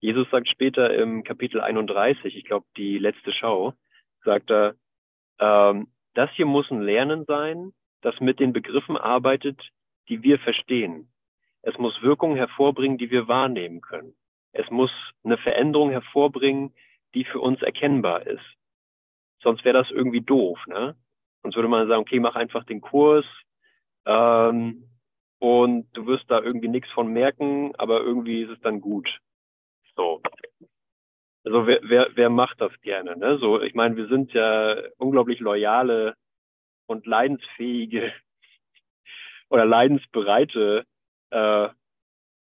[0.00, 3.72] Jesus sagt später im Kapitel 31, ich glaube die letzte Schau,
[4.22, 4.74] sagt er,
[5.38, 9.58] ähm, das hier muss ein Lernen sein, das mit den Begriffen arbeitet,
[10.10, 11.08] die wir verstehen.
[11.66, 14.14] Es muss Wirkungen hervorbringen, die wir wahrnehmen können.
[14.52, 14.90] Es muss
[15.24, 16.74] eine Veränderung hervorbringen,
[17.14, 18.44] die für uns erkennbar ist.
[19.42, 20.58] Sonst wäre das irgendwie doof.
[20.66, 20.94] Ne?
[21.42, 23.24] Sonst würde man sagen, okay, mach einfach den Kurs
[24.04, 24.90] ähm,
[25.38, 29.18] und du wirst da irgendwie nichts von merken, aber irgendwie ist es dann gut.
[29.96, 30.20] So.
[31.44, 33.16] Also wer, wer, wer macht das gerne?
[33.16, 33.38] Ne?
[33.38, 36.14] So, ich meine, wir sind ja unglaublich loyale
[36.86, 38.12] und leidensfähige
[39.48, 40.84] oder leidensbereite
[41.34, 41.68] äh,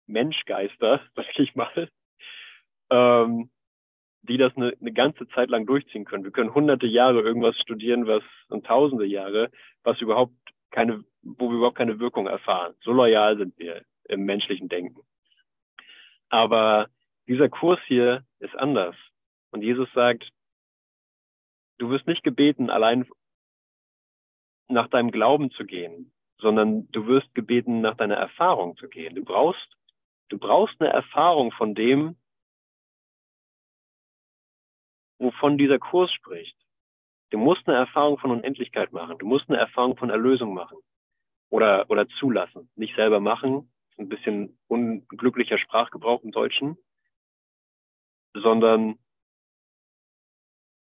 [0.07, 1.89] Menschgeister, sag ich mal,
[2.89, 3.49] ähm,
[4.23, 6.23] die das eine, eine ganze Zeit lang durchziehen können.
[6.23, 9.51] Wir können hunderte Jahre irgendwas studieren, was und tausende Jahre,
[9.83, 10.33] was überhaupt
[10.71, 12.75] keine, wo wir überhaupt keine Wirkung erfahren.
[12.83, 15.01] So loyal sind wir im menschlichen Denken.
[16.29, 16.89] Aber
[17.27, 18.95] dieser Kurs hier ist anders.
[19.51, 20.29] Und Jesus sagt,
[21.77, 23.07] du wirst nicht gebeten, allein
[24.67, 29.15] nach deinem Glauben zu gehen, sondern du wirst gebeten, nach deiner Erfahrung zu gehen.
[29.15, 29.77] Du brauchst,
[30.29, 32.15] du brauchst eine Erfahrung von dem,
[35.19, 36.55] wovon dieser Kurs spricht.
[37.31, 39.17] Du musst eine Erfahrung von Unendlichkeit machen.
[39.19, 40.77] Du musst eine Erfahrung von Erlösung machen.
[41.49, 42.69] Oder, oder zulassen.
[42.75, 43.71] Nicht selber machen.
[43.97, 46.77] Ein bisschen unglücklicher Sprachgebrauch im Deutschen.
[48.33, 48.97] Sondern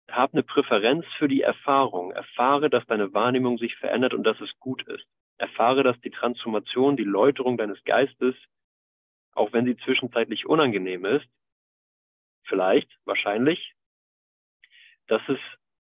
[0.09, 2.11] hab eine Präferenz für die Erfahrung.
[2.11, 5.05] Erfahre, dass deine Wahrnehmung sich verändert und dass es gut ist.
[5.43, 8.35] Erfahre, dass die Transformation, die Läuterung deines Geistes,
[9.33, 11.27] auch wenn sie zwischenzeitlich unangenehm ist,
[12.43, 13.73] vielleicht, wahrscheinlich,
[15.07, 15.39] dass es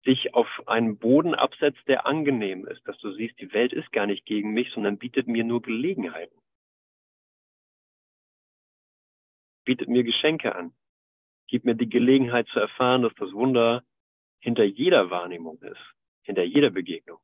[0.07, 4.07] dich auf einen Boden absetzt, der angenehm ist, dass du siehst, die Welt ist gar
[4.07, 6.39] nicht gegen mich, sondern bietet mir nur Gelegenheiten.
[9.65, 10.73] Bietet mir Geschenke an.
[11.47, 13.83] Gib mir die Gelegenheit zu erfahren, dass das Wunder
[14.41, 15.81] hinter jeder Wahrnehmung ist,
[16.23, 17.19] hinter jeder Begegnung.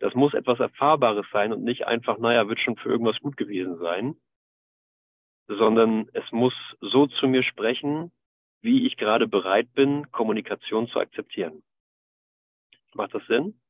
[0.00, 3.78] Das muss etwas Erfahrbares sein und nicht einfach, naja, wird schon für irgendwas gut gewesen
[3.78, 4.16] sein,
[5.46, 8.10] sondern es muss so zu mir sprechen,
[8.62, 11.62] wie ich gerade bereit bin, Kommunikation zu akzeptieren.
[12.94, 13.60] Macht das Sinn?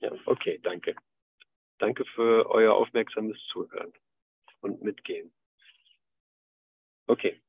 [0.00, 0.96] Ja, okay, danke.
[1.78, 3.92] Danke für euer aufmerksames Zuhören
[4.60, 5.32] und Mitgehen.
[7.06, 7.40] Okay.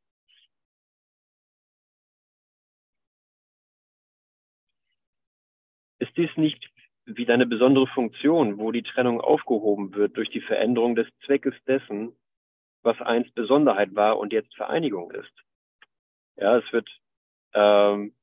[6.01, 6.67] Ist dies nicht
[7.05, 12.15] wie deine besondere Funktion, wo die Trennung aufgehoben wird durch die Veränderung des Zweckes dessen,
[12.81, 15.31] was einst Besonderheit war und jetzt Vereinigung ist?
[16.37, 16.89] Ja, es wird,
[17.53, 18.15] ähm,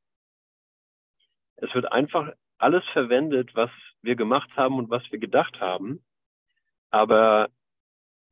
[1.54, 3.70] es wird einfach alles verwendet, was
[4.02, 6.04] wir gemacht haben und was wir gedacht haben.
[6.90, 7.48] Aber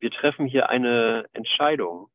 [0.00, 2.08] wir treffen hier eine Entscheidung,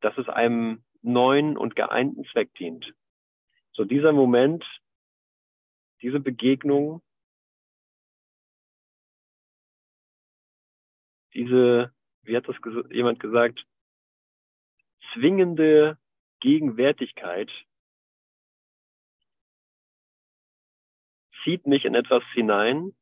[0.00, 2.92] dass es einem neuen und geeinten Zweck dient.
[3.74, 4.64] So dieser Moment
[6.02, 7.02] diese Begegnung,
[11.34, 11.92] diese,
[12.22, 12.56] wie hat das
[12.90, 13.66] jemand gesagt,
[15.12, 15.98] zwingende
[16.40, 17.50] Gegenwärtigkeit
[21.42, 22.94] zieht mich in etwas hinein,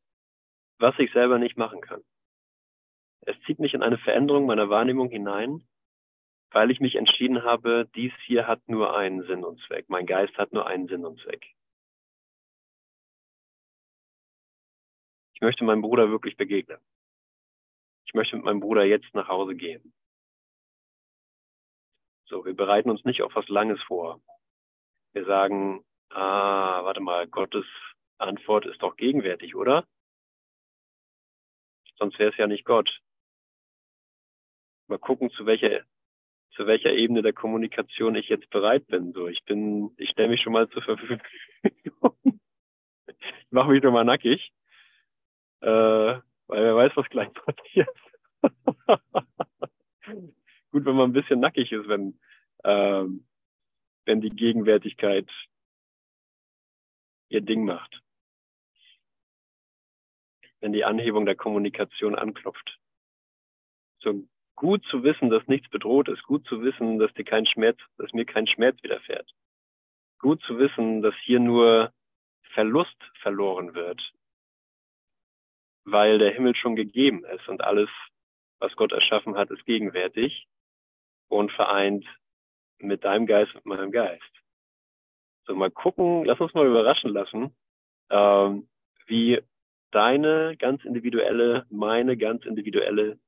[0.78, 2.02] was ich selber nicht machen kann.
[3.20, 5.64] Es zieht mich in eine Veränderung meiner Wahrnehmung hinein,
[6.50, 9.88] weil ich mich entschieden habe, dies hier hat nur einen Sinn und Zweck.
[9.88, 11.46] Mein Geist hat nur einen Sinn und Zweck.
[15.42, 16.78] Möchte meinem Bruder wirklich begegnen.
[18.06, 19.92] Ich möchte mit meinem Bruder jetzt nach Hause gehen.
[22.26, 24.22] So, wir bereiten uns nicht auf was Langes vor.
[25.12, 25.84] Wir sagen,
[26.14, 27.64] Ah, warte mal, Gottes
[28.18, 29.86] Antwort ist doch gegenwärtig, oder?
[31.98, 33.00] Sonst wäre es ja nicht Gott.
[34.88, 35.84] Mal gucken, zu welcher,
[36.54, 39.12] zu welcher Ebene der Kommunikation ich jetzt bereit bin.
[39.12, 41.22] So, ich bin, ich stelle mich schon mal zur Verfügung.
[41.62, 41.92] ich
[43.50, 44.52] mache mich doch mal nackig.
[45.62, 47.88] Äh, weil wer weiß, was gleich passiert.
[50.72, 52.18] Gut, wenn man ein bisschen nackig ist, wenn,
[52.64, 53.26] ähm,
[54.04, 55.28] wenn die Gegenwärtigkeit
[57.28, 58.02] ihr Ding macht.
[60.60, 62.78] Wenn die Anhebung der Kommunikation anklopft.
[64.00, 67.78] So gut zu wissen, dass nichts bedroht ist, gut zu wissen, dass dir kein Schmerz,
[67.98, 69.32] dass mir kein Schmerz widerfährt.
[70.18, 71.92] Gut zu wissen, dass hier nur
[72.52, 74.12] Verlust verloren wird,
[75.84, 77.88] weil der Himmel schon gegeben ist und alles,
[78.58, 80.46] was Gott erschaffen hat, ist gegenwärtig
[81.28, 82.06] und vereint
[82.78, 84.22] mit deinem Geist und meinem Geist.
[85.46, 87.54] So, mal gucken, lass uns mal überraschen lassen,
[88.10, 88.68] ähm,
[89.06, 89.40] wie
[89.90, 93.18] deine ganz individuelle, meine ganz individuelle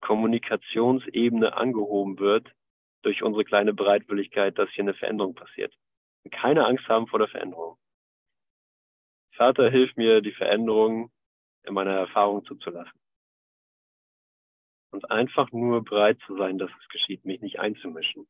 [0.00, 2.52] Kommunikationsebene angehoben wird
[3.02, 5.74] durch unsere kleine Bereitwilligkeit, dass hier eine Veränderung passiert.
[6.30, 7.76] Keine Angst haben vor der Veränderung.
[9.34, 11.10] Vater, hilf mir, die Veränderung
[11.64, 12.98] in meiner Erfahrung zuzulassen.
[14.90, 18.26] Und einfach nur bereit zu sein, dass es geschieht, mich nicht einzumischen.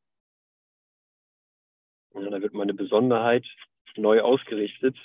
[2.14, 3.44] Ja, da wird meine Besonderheit
[3.96, 4.96] neu ausgerichtet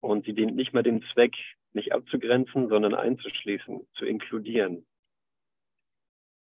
[0.00, 1.34] und sie dient nicht mehr dem Zweck,
[1.72, 4.86] nicht abzugrenzen, sondern einzuschließen, zu inkludieren.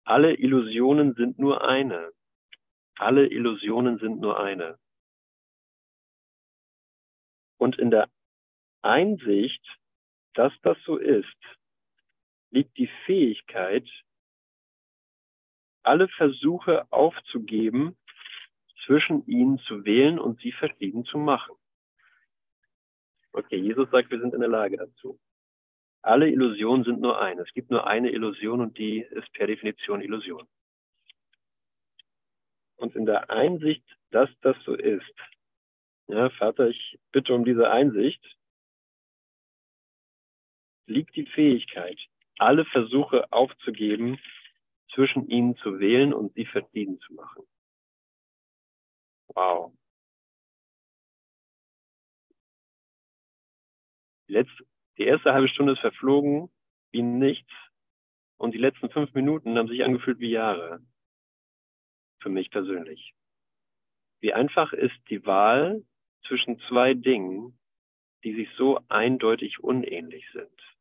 [0.03, 2.11] Alle Illusionen sind nur eine.
[2.97, 4.77] Alle Illusionen sind nur eine.
[7.57, 8.09] Und in der
[8.81, 9.65] Einsicht,
[10.35, 11.25] dass das so ist,
[12.51, 13.87] liegt die Fähigkeit,
[15.83, 17.97] alle Versuche aufzugeben,
[18.85, 21.55] zwischen ihnen zu wählen und sie verschieden zu machen.
[23.31, 25.19] Okay, Jesus sagt, wir sind in der Lage dazu.
[26.01, 27.41] Alle Illusionen sind nur eine.
[27.41, 30.47] Es gibt nur eine Illusion und die ist per Definition Illusion.
[32.77, 35.13] Und in der Einsicht, dass das so ist,
[36.07, 38.23] ja, Vater, ich bitte um diese Einsicht,
[40.87, 41.99] liegt die Fähigkeit,
[42.37, 44.19] alle Versuche aufzugeben,
[44.93, 47.43] zwischen ihnen zu wählen und sie verschieden zu machen.
[49.27, 49.73] Wow.
[54.27, 54.63] Letzt,
[54.97, 56.49] die erste halbe Stunde ist verflogen
[56.91, 57.51] wie nichts
[58.37, 60.79] und die letzten fünf Minuten haben sich angefühlt wie Jahre.
[62.21, 63.13] Für mich persönlich.
[64.21, 65.83] Wie einfach ist die Wahl
[66.25, 67.59] zwischen zwei Dingen,
[68.23, 70.74] die sich so eindeutig unähnlich sind.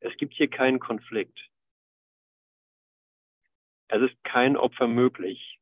[0.00, 1.38] Es gibt hier keinen Konflikt.
[3.88, 5.58] Es ist kein Opfer möglich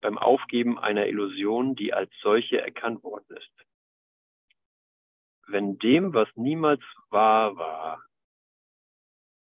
[0.00, 3.66] beim Aufgeben einer Illusion, die als solche erkannt worden ist.
[5.46, 8.04] Wenn dem, was niemals wahr war,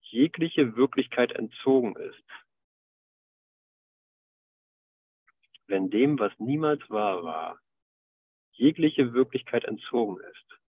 [0.00, 2.24] jegliche Wirklichkeit entzogen ist,
[5.66, 7.60] wenn dem, was niemals wahr war,
[8.52, 10.61] jegliche Wirklichkeit entzogen ist,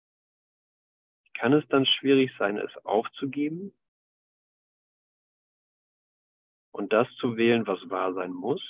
[1.34, 3.72] kann es dann schwierig sein, es aufzugeben
[6.72, 8.62] und das zu wählen, was wahr sein muss?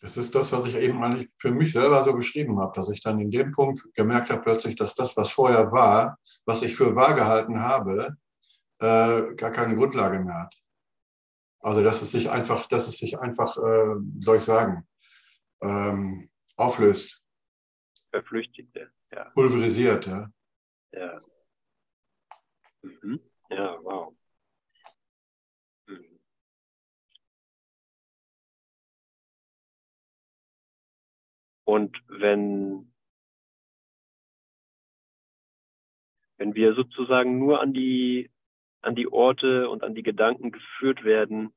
[0.00, 3.20] Das ist das, was ich eben für mich selber so beschrieben habe, dass ich dann
[3.20, 7.14] in dem Punkt gemerkt habe plötzlich, dass das, was vorher war, was ich für wahr
[7.14, 8.16] gehalten habe,
[8.78, 10.54] äh, gar keine Grundlage mehr hat.
[11.60, 14.88] Also dass es sich einfach, dass es sich einfach, äh, soll ich sagen,
[15.62, 17.22] ähm, auflöst.
[18.10, 19.24] Verflüchtigte, ja.
[19.30, 20.32] Pulverisiert, ja.
[20.92, 21.20] Ja.
[22.82, 23.20] Mhm.
[23.50, 24.14] Ja, wow.
[25.86, 26.20] Mhm.
[31.64, 32.92] Und wenn,
[36.36, 38.30] wenn wir sozusagen nur an die,
[38.82, 41.52] an die Orte und an die Gedanken geführt werden,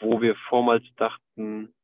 [0.00, 1.74] wo wir vormals dachten,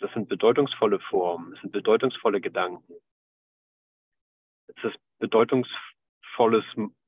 [0.00, 2.94] das sind bedeutungsvolle Formen, das sind bedeutungsvolle Gedanken
[4.76, 6.64] es ist bedeutungsvolles,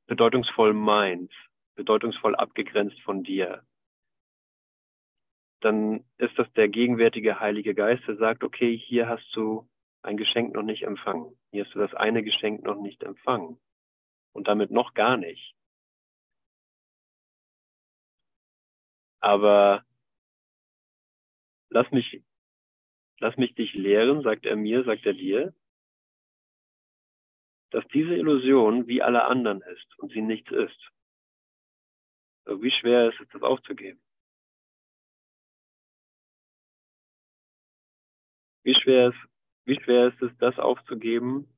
[0.07, 1.31] bedeutungsvoll meins,
[1.75, 3.65] bedeutungsvoll abgegrenzt von dir,
[5.61, 9.69] dann ist das der gegenwärtige Heilige Geist, der sagt, okay, hier hast du
[10.03, 11.39] ein Geschenk noch nicht empfangen.
[11.53, 13.61] Hier hast du das eine Geschenk noch nicht empfangen.
[14.33, 15.55] Und damit noch gar nicht.
[19.21, 19.85] Aber
[21.69, 22.25] lass mich,
[23.23, 25.55] lass mich dich lehren, sagt er mir, sagt er dir,
[27.71, 30.91] dass diese Illusion wie alle anderen ist und sie nichts ist.
[32.47, 34.03] Wie schwer ist es, das aufzugeben?
[38.65, 39.19] Wie schwer ist,
[39.67, 41.49] wie schwer ist es, das aufzugeben,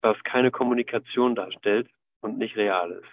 [0.00, 1.90] was keine Kommunikation darstellt
[2.22, 3.12] und nicht real ist?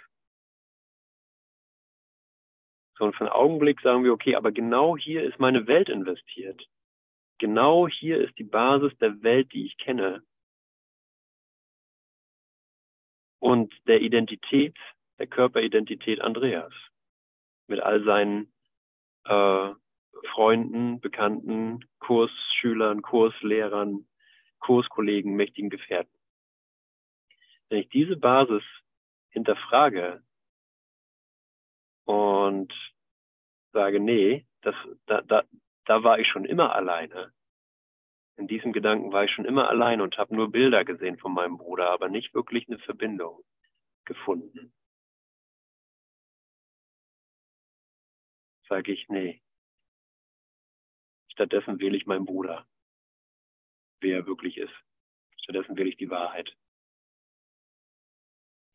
[2.97, 6.65] So, und für einen Augenblick sagen wir, okay, aber genau hier ist meine Welt investiert.
[7.39, 10.23] Genau hier ist die Basis der Welt, die ich kenne.
[13.39, 14.75] Und der Identität,
[15.19, 16.73] der Körperidentität Andreas.
[17.67, 18.51] Mit all seinen
[19.25, 19.73] äh,
[20.33, 24.07] Freunden, Bekannten, Kursschülern, Kurslehrern,
[24.59, 26.13] Kurskollegen, mächtigen Gefährten.
[27.69, 28.63] Wenn ich diese Basis
[29.29, 30.23] hinterfrage
[32.05, 32.73] und
[33.73, 34.75] sage, nee, das,
[35.05, 35.43] da, da,
[35.87, 37.33] da war ich schon immer alleine.
[38.35, 41.57] In diesem Gedanken war ich schon immer allein und habe nur Bilder gesehen von meinem
[41.57, 43.43] Bruder, aber nicht wirklich eine Verbindung
[44.05, 44.73] gefunden.
[48.69, 49.41] Sage ich, nee,
[51.37, 52.67] Stattdessen wähle ich meinen Bruder,
[54.01, 54.73] wer er wirklich ist.
[55.37, 56.51] Stattdessen wähle ich die Wahrheit.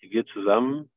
[0.00, 0.88] Die wir zusammen,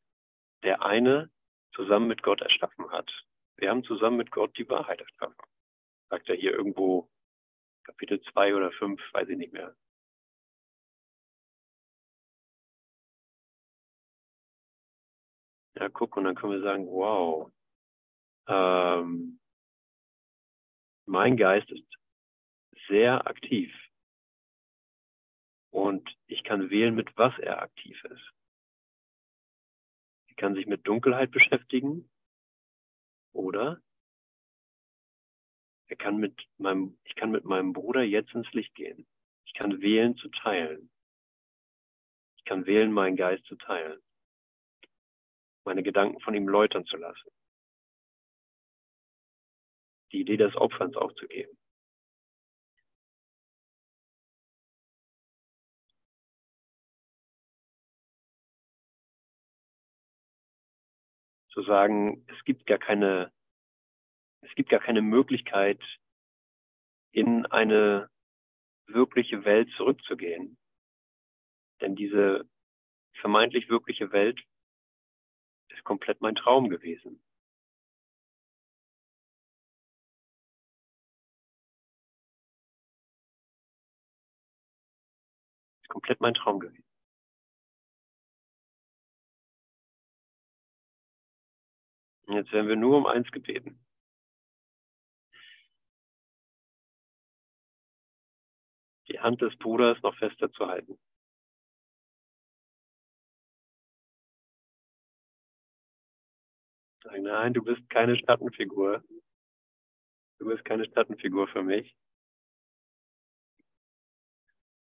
[0.64, 1.32] der eine,
[1.74, 3.12] zusammen mit Gott erschaffen hat.
[3.58, 5.55] Wir haben zusammen mit Gott die Wahrheit erschaffen.
[6.10, 7.10] Sagt er hier irgendwo,
[7.84, 9.76] Kapitel 2 oder 5, weiß ich nicht mehr.
[15.78, 17.52] Ja, guck, und dann können wir sagen, wow,
[18.48, 19.40] ähm,
[21.06, 21.86] mein Geist ist
[22.88, 23.74] sehr aktiv.
[25.72, 28.32] Und ich kann wählen, mit was er aktiv ist.
[30.30, 32.10] Er kann sich mit Dunkelheit beschäftigen
[33.34, 33.82] oder
[35.88, 39.06] er kann mit meinem, ich kann mit meinem Bruder jetzt ins Licht gehen.
[39.46, 40.90] Ich kann wählen zu teilen.
[42.38, 44.02] Ich kann wählen, meinen Geist zu teilen.
[45.64, 47.30] Meine Gedanken von ihm läutern zu lassen
[50.16, 51.58] die Idee des Opferns aufzugeben.
[61.50, 63.32] Zu sagen, es gibt gar keine,
[64.48, 65.82] es gibt gar keine Möglichkeit,
[67.12, 68.10] in eine
[68.88, 70.58] wirkliche Welt zurückzugehen.
[71.82, 72.48] Denn diese
[73.14, 74.40] vermeintlich wirkliche Welt
[75.70, 77.22] ist komplett mein Traum gewesen.
[85.96, 86.84] komplett mein Traum gewesen.
[92.28, 93.85] Jetzt werden wir nur um eins gebeten.
[99.08, 100.98] Die Hand des Bruders noch fester zu halten.
[107.18, 109.04] Nein, du bist keine Schattenfigur.
[110.40, 111.96] Du bist keine Schattenfigur für mich.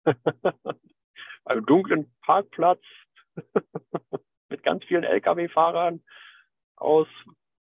[1.45, 2.83] einem dunklen Parkplatz
[4.49, 6.03] mit ganz vielen Lkw-Fahrern
[6.77, 7.09] aus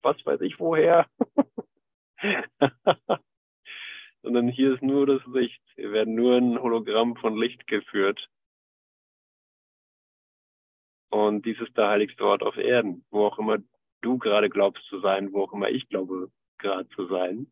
[0.03, 1.07] was weiß ich woher.
[4.23, 5.61] Sondern hier ist nur das Licht.
[5.75, 8.29] Wir werden nur ein Hologramm von Licht geführt.
[11.09, 13.57] Und dies ist der heiligste Ort auf Erden, wo auch immer
[14.01, 17.51] du gerade glaubst zu sein, wo auch immer ich glaube gerade zu sein.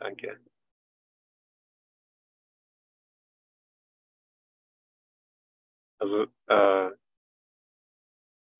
[0.00, 0.40] Danke.
[5.98, 6.90] Also, äh,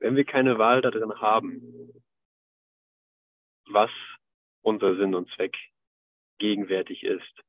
[0.01, 2.03] wenn wir keine Wahl darin haben,
[3.67, 3.91] was
[4.63, 5.57] unser Sinn und Zweck
[6.39, 7.41] gegenwärtig ist,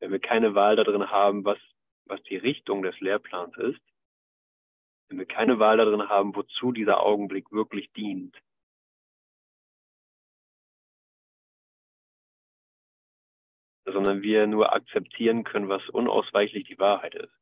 [0.00, 1.58] wenn wir keine Wahl darin haben, was,
[2.04, 3.80] was die Richtung des Lehrplans ist,
[5.08, 8.36] wenn wir keine Wahl darin haben, wozu dieser Augenblick wirklich dient,
[13.84, 17.32] sondern wir nur akzeptieren können, was unausweichlich die Wahrheit ist.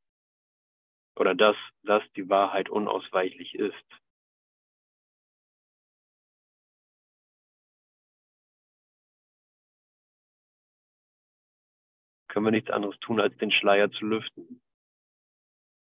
[1.17, 3.75] Oder dass, dass die Wahrheit unausweichlich ist.
[12.29, 14.63] Können wir nichts anderes tun, als den Schleier zu lüften.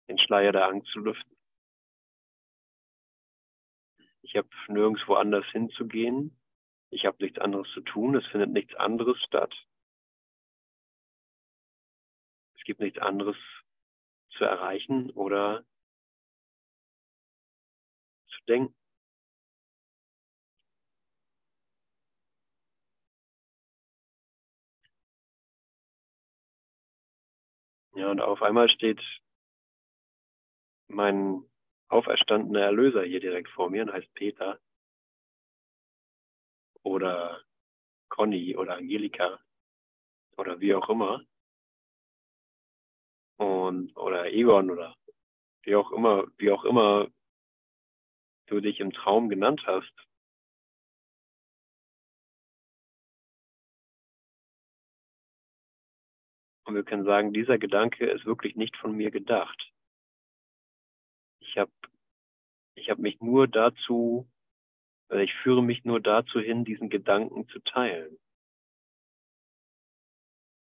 [0.07, 1.35] Den Schleier der Angst zu lüften.
[4.21, 6.39] Ich habe nirgendwo anders hinzugehen,
[6.91, 9.53] Ich habe nichts anderes zu tun, es findet nichts anderes statt.
[12.69, 13.35] Gibt nichts anderes
[14.37, 15.65] zu erreichen oder
[18.27, 18.75] zu denken.
[27.95, 29.01] Ja, und auf einmal steht
[30.89, 31.43] mein
[31.87, 34.59] auferstandener Erlöser hier direkt vor mir und heißt Peter
[36.83, 37.41] oder
[38.09, 39.39] Conny oder Angelika
[40.37, 41.25] oder wie auch immer.
[43.39, 44.95] Und, oder Egon oder
[45.63, 47.07] wie auch immer, wie auch immer
[48.47, 49.93] du dich im Traum genannt hast.
[56.65, 59.71] Und wir können sagen, dieser Gedanke ist wirklich nicht von mir gedacht.
[61.39, 61.71] Ich habe
[62.75, 64.29] ich hab mich nur dazu,
[65.07, 68.19] also ich führe mich nur dazu hin, diesen Gedanken zu teilen.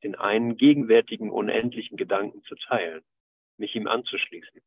[0.03, 3.03] Den einen gegenwärtigen, unendlichen Gedanken zu teilen,
[3.59, 4.63] mich ihm anzuschließen.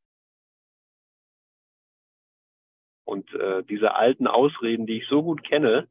[3.06, 5.90] Und äh, diese alten Ausreden, die ich so gut kenne,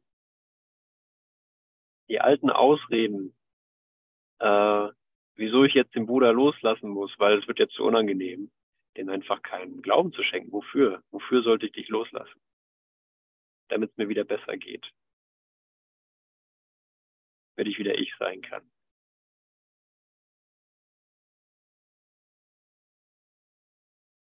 [2.09, 3.35] die alten Ausreden,
[4.39, 4.89] äh,
[5.35, 8.51] wieso ich jetzt den Bruder loslassen muss, weil es wird jetzt zu unangenehm,
[8.97, 10.51] den einfach keinen Glauben zu schenken.
[10.51, 11.03] Wofür?
[11.11, 12.41] Wofür sollte ich dich loslassen?
[13.69, 14.85] Damit es mir wieder besser geht.
[17.55, 18.69] Damit ich wieder ich sein kann.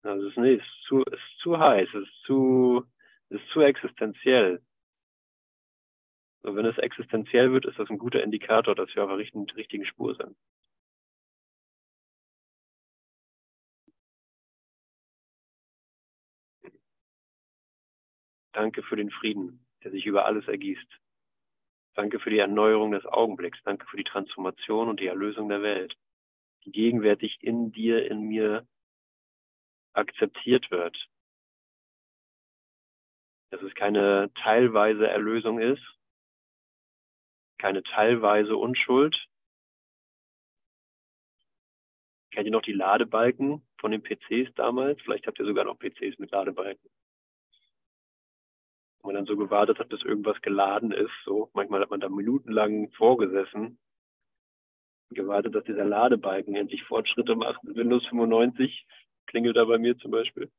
[0.07, 2.85] Also es ist, nee, es ist zu, es ist zu heiß, es ist zu,
[3.29, 4.61] es ist zu existenziell.
[6.43, 9.49] So, wenn es existenziell wird, ist das ein guter Indikator, dass wir auf der richtigen,
[9.49, 10.37] richtigen Spur sind.
[18.53, 20.87] Danke für den Frieden, der sich über alles ergießt.
[21.95, 23.59] Danke für die Erneuerung des Augenblicks.
[23.63, 25.95] Danke für die Transformation und die Erlösung der Welt,
[26.63, 28.65] die gegenwärtig in dir, in mir
[29.97, 30.97] akzeptiert wird.
[33.49, 35.83] Dass es keine teilweise Erlösung ist,
[37.57, 39.17] keine teilweise Unschuld.
[42.31, 45.01] Kennt ihr noch die Ladebalken von den PCs damals?
[45.01, 46.89] Vielleicht habt ihr sogar noch PCs mit Ladebalken
[49.07, 51.11] man dann so gewartet hat, bis irgendwas geladen ist.
[51.25, 53.79] So manchmal hat man da minutenlang vorgesessen,
[55.09, 57.59] gewartet, dass dieser Ladebalken endlich Fortschritte macht.
[57.63, 58.85] Windows 95
[59.27, 60.51] klingelt da bei mir zum Beispiel.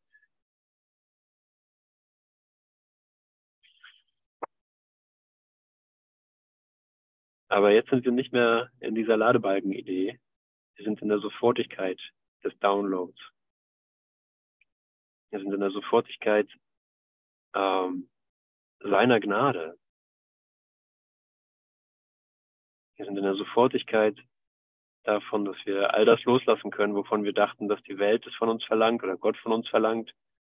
[7.48, 10.20] Aber jetzt sind wir nicht mehr in dieser Ladebalken-Idee.
[10.76, 12.00] Wir sind in der Sofortigkeit
[12.44, 13.18] des Downloads.
[15.30, 16.48] Wir sind in der Sofortigkeit
[17.54, 18.08] ähm,
[18.80, 19.78] seiner Gnade.
[22.96, 24.18] Wir sind in der Sofortigkeit
[25.04, 28.48] davon, dass wir all das loslassen können, wovon wir dachten, dass die Welt es von
[28.48, 30.14] uns verlangt oder Gott von uns verlangt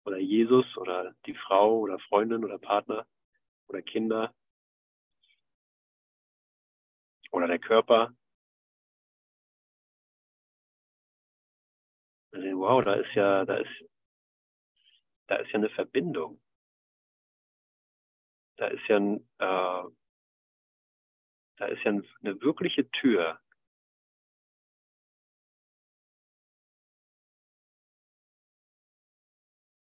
[0.05, 3.05] oder Jesus oder die Frau oder Freundin oder Partner
[3.67, 4.33] oder Kinder
[7.31, 8.11] oder der Körper.
[12.31, 13.85] Wir sehen, wow, da ist ja, da ist,
[15.27, 16.39] da ist ja eine Verbindung
[18.59, 19.83] da ist ja, ein, äh,
[21.57, 23.39] da ist ja eine wirkliche Tür.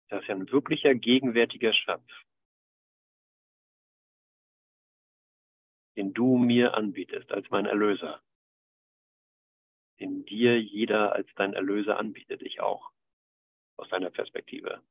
[0.10, 2.08] Da ist ja ein wirklicher gegenwärtiger Schatz,
[5.95, 8.22] den du mir anbietest als mein Erlöser,
[9.99, 12.91] den dir jeder als dein Erlöser anbietet, ich auch,
[13.78, 14.82] aus deiner Perspektive.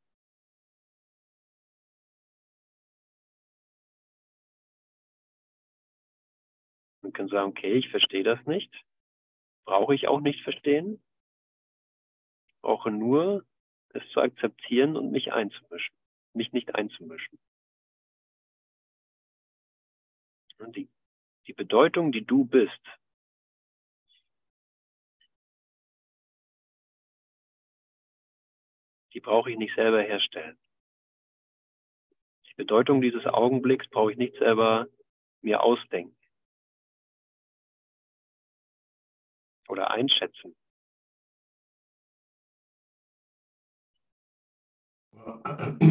[7.07, 8.71] und kann sagen, okay, ich verstehe das nicht.
[9.65, 11.01] Brauche ich auch nicht verstehen.
[12.61, 13.47] Brauche nur
[13.97, 15.95] es zu akzeptieren und mich einzumischen.
[16.35, 17.39] Mich nicht einzumischen.
[20.59, 20.89] Und die,
[21.47, 22.81] die Bedeutung, die du bist,
[29.13, 30.59] die brauche ich nicht selber herstellen.
[32.49, 34.87] Die Bedeutung dieses Augenblicks brauche ich nicht selber
[35.43, 36.17] mir ausdenken.
[39.69, 40.55] oder einschätzen?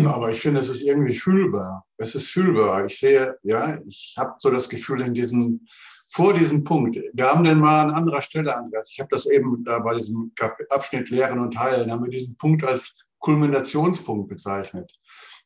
[0.05, 1.85] Aber ich finde, es ist irgendwie fühlbar.
[1.97, 2.85] Es ist fühlbar.
[2.85, 5.67] Ich sehe, ja, ich habe so das Gefühl in diesem,
[6.09, 8.87] vor diesem Punkt, wir haben den mal an anderer Stelle angehört.
[8.89, 10.31] Ich habe das eben da bei diesem
[10.69, 14.93] Abschnitt Lehren und Heilen, haben wir diesen Punkt als Kulminationspunkt bezeichnet.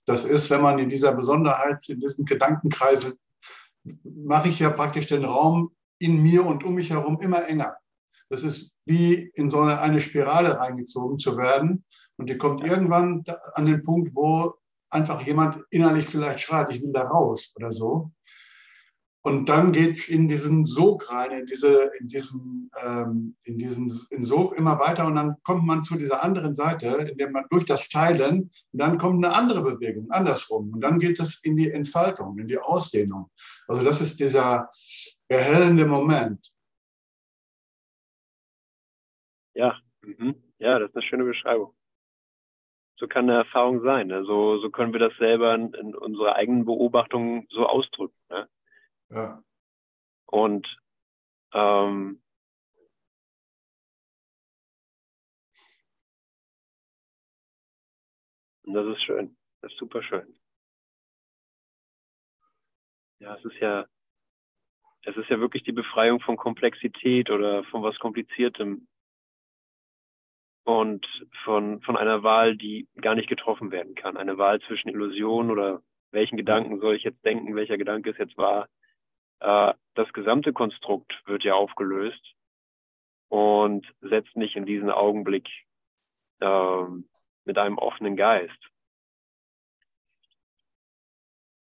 [0.05, 3.15] Das ist, wenn man in dieser Besonderheit, in diesem Gedankenkreisel
[4.03, 7.77] mache ich ja praktisch den Raum in mir und um mich herum immer enger.
[8.29, 11.83] Das ist wie in so eine Spirale reingezogen zu werden.
[12.19, 14.53] Und die kommt irgendwann an den Punkt, wo
[14.89, 18.11] einfach jemand innerlich vielleicht schreit, ich will da raus oder so.
[19.21, 23.89] Und dann geht es in diesen Sog rein, in, diese, in diesen, ähm, in diesen
[24.09, 27.65] in Sog immer weiter und dann kommt man zu dieser anderen Seite, indem man durch
[27.65, 30.73] das Teilen, und dann kommt eine andere Bewegung, andersrum.
[30.73, 33.29] Und dann geht es in die Entfaltung, in die Ausdehnung.
[33.67, 34.69] Also das ist dieser
[35.29, 36.51] erhellende Moment.
[39.53, 40.35] Ja, mhm.
[40.59, 41.73] ja, das ist eine schöne Beschreibung.
[42.99, 44.07] So kann eine Erfahrung sein.
[44.07, 44.25] Ne?
[44.25, 48.17] So, so können wir das selber in, in unserer eigenen Beobachtung so ausdrücken.
[48.29, 48.49] Ne?
[49.09, 49.43] Ja.
[50.25, 50.67] Und
[51.53, 52.21] ähm,
[58.65, 59.37] das ist schön.
[59.61, 60.37] Das ist super schön.
[63.19, 63.87] Ja, es ist ja,
[65.03, 68.88] es ist ja wirklich die Befreiung von Komplexität oder von was Kompliziertem
[70.63, 71.05] und
[71.43, 74.17] von, von einer Wahl, die gar nicht getroffen werden kann.
[74.17, 75.81] Eine Wahl zwischen Illusion oder
[76.11, 78.67] welchen Gedanken soll ich jetzt denken, welcher Gedanke ist jetzt wahr
[79.39, 82.35] äh, das gesamte Konstrukt wird ja aufgelöst
[83.29, 85.47] und setzt nicht in diesen Augenblick
[86.41, 87.09] ähm,
[87.45, 88.59] mit einem offenen Geist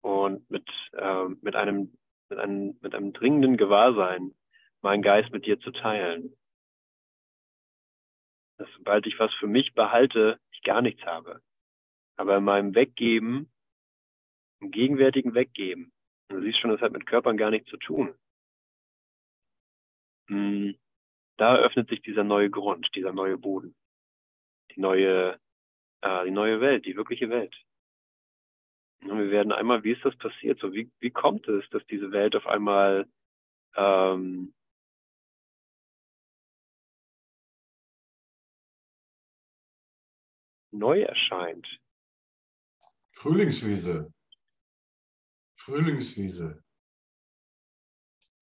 [0.01, 1.97] und mit, ähm, mit, einem,
[2.29, 4.33] mit, einem, mit einem dringenden Gewahrsein,
[4.81, 6.35] meinen Geist mit dir zu teilen.
[8.57, 11.41] Dass sobald ich was für mich behalte, ich gar nichts habe.
[12.15, 13.51] Aber in meinem Weggeben,
[14.59, 15.93] im gegenwärtigen Weggeben,
[16.33, 18.15] Du siehst schon, das hat mit Körpern gar nichts zu tun.
[20.29, 20.75] Hm,
[21.37, 23.75] da öffnet sich dieser neue Grund, dieser neue Boden,
[24.71, 25.39] die neue,
[26.01, 27.55] äh, die neue Welt, die wirkliche Welt.
[29.01, 30.59] Und wir werden einmal, wie ist das passiert?
[30.59, 33.07] So, wie, wie kommt es, dass diese Welt auf einmal
[33.75, 34.55] ähm,
[40.73, 41.67] neu erscheint?
[43.11, 44.11] Frühlingswiese.
[45.55, 46.63] Frühlingswiese.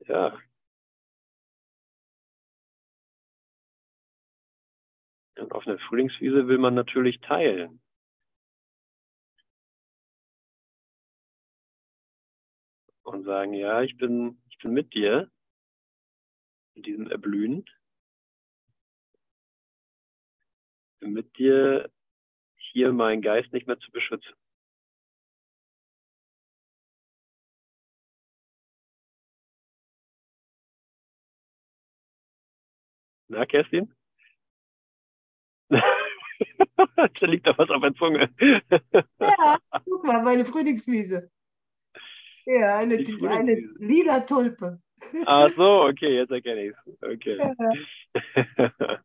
[0.08, 0.40] Ja.
[5.38, 7.82] Und auf einer Frühlingswiese will man natürlich teilen.
[13.04, 15.30] Und sagen, ja, ich bin, ich bin mit dir
[16.76, 17.66] in diesem Erblühen.
[21.00, 21.92] Bin mit dir
[22.72, 24.34] hier meinen Geist nicht mehr zu beschützen.
[33.28, 33.94] Na, Kerstin?
[35.70, 38.30] da liegt doch was auf der Zunge.
[38.40, 41.32] ja, guck mal, meine Frühlingswiese.
[42.46, 44.82] Ja, eine, eine lila Tulpe.
[45.26, 47.04] Ach so, okay, jetzt erkenne ich es.
[47.04, 47.38] Okay.
[47.38, 49.00] Ja.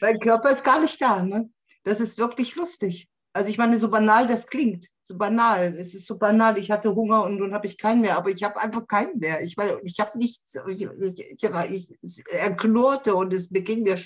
[0.00, 1.48] mein Körper ist gar nicht da, ne?
[1.84, 3.08] Das ist wirklich lustig.
[3.32, 5.74] Also ich meine, so banal das klingt, so banal.
[5.76, 6.56] Es ist so banal.
[6.56, 9.42] Ich hatte Hunger und nun habe ich keinen mehr, aber ich habe einfach keinen mehr.
[9.42, 10.56] Ich meine, ich habe nichts.
[10.68, 13.98] Ich, ich, ich, ich, er knurrte und es ging mir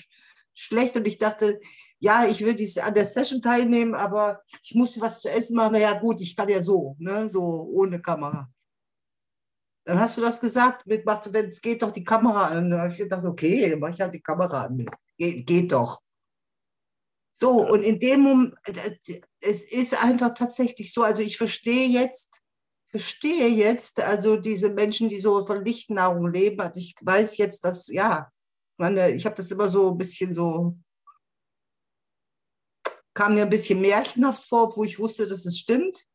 [0.55, 1.59] schlecht und ich dachte,
[1.99, 5.73] ja, ich will dies, an der Session teilnehmen, aber ich muss was zu essen machen.
[5.73, 8.49] Na ja, gut, ich kann ja so, ne, so ohne Kamera.
[9.85, 12.69] Dann hast du das gesagt, mit, wenn es geht, doch die Kamera an.
[12.69, 14.85] Dann habe ich gedacht, okay, mach ich halt die Kamera an.
[15.17, 16.01] Ge geht doch.
[17.41, 18.55] So, und in dem Moment,
[19.39, 22.41] es ist einfach tatsächlich so, also ich verstehe jetzt,
[22.89, 27.87] verstehe jetzt, also diese Menschen, die so von Lichtnahrung leben, also ich weiß jetzt, dass,
[27.87, 28.29] ja,
[28.75, 30.75] meine, ich habe das immer so ein bisschen so,
[33.13, 36.05] kam mir ein bisschen märchenhaft vor, wo ich wusste, dass es stimmt.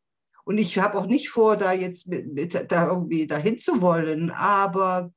[0.45, 4.31] Und ich habe auch nicht vor, da jetzt mit, mit, da irgendwie dahin zu wollen,
[4.31, 5.11] aber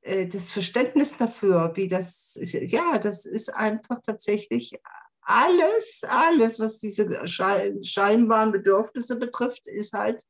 [0.00, 4.80] äh, das Verständnis dafür, wie das, ja, das ist einfach tatsächlich
[5.24, 10.22] alles, alles, was diese scheinbaren Bedürfnisse betrifft, ist halt,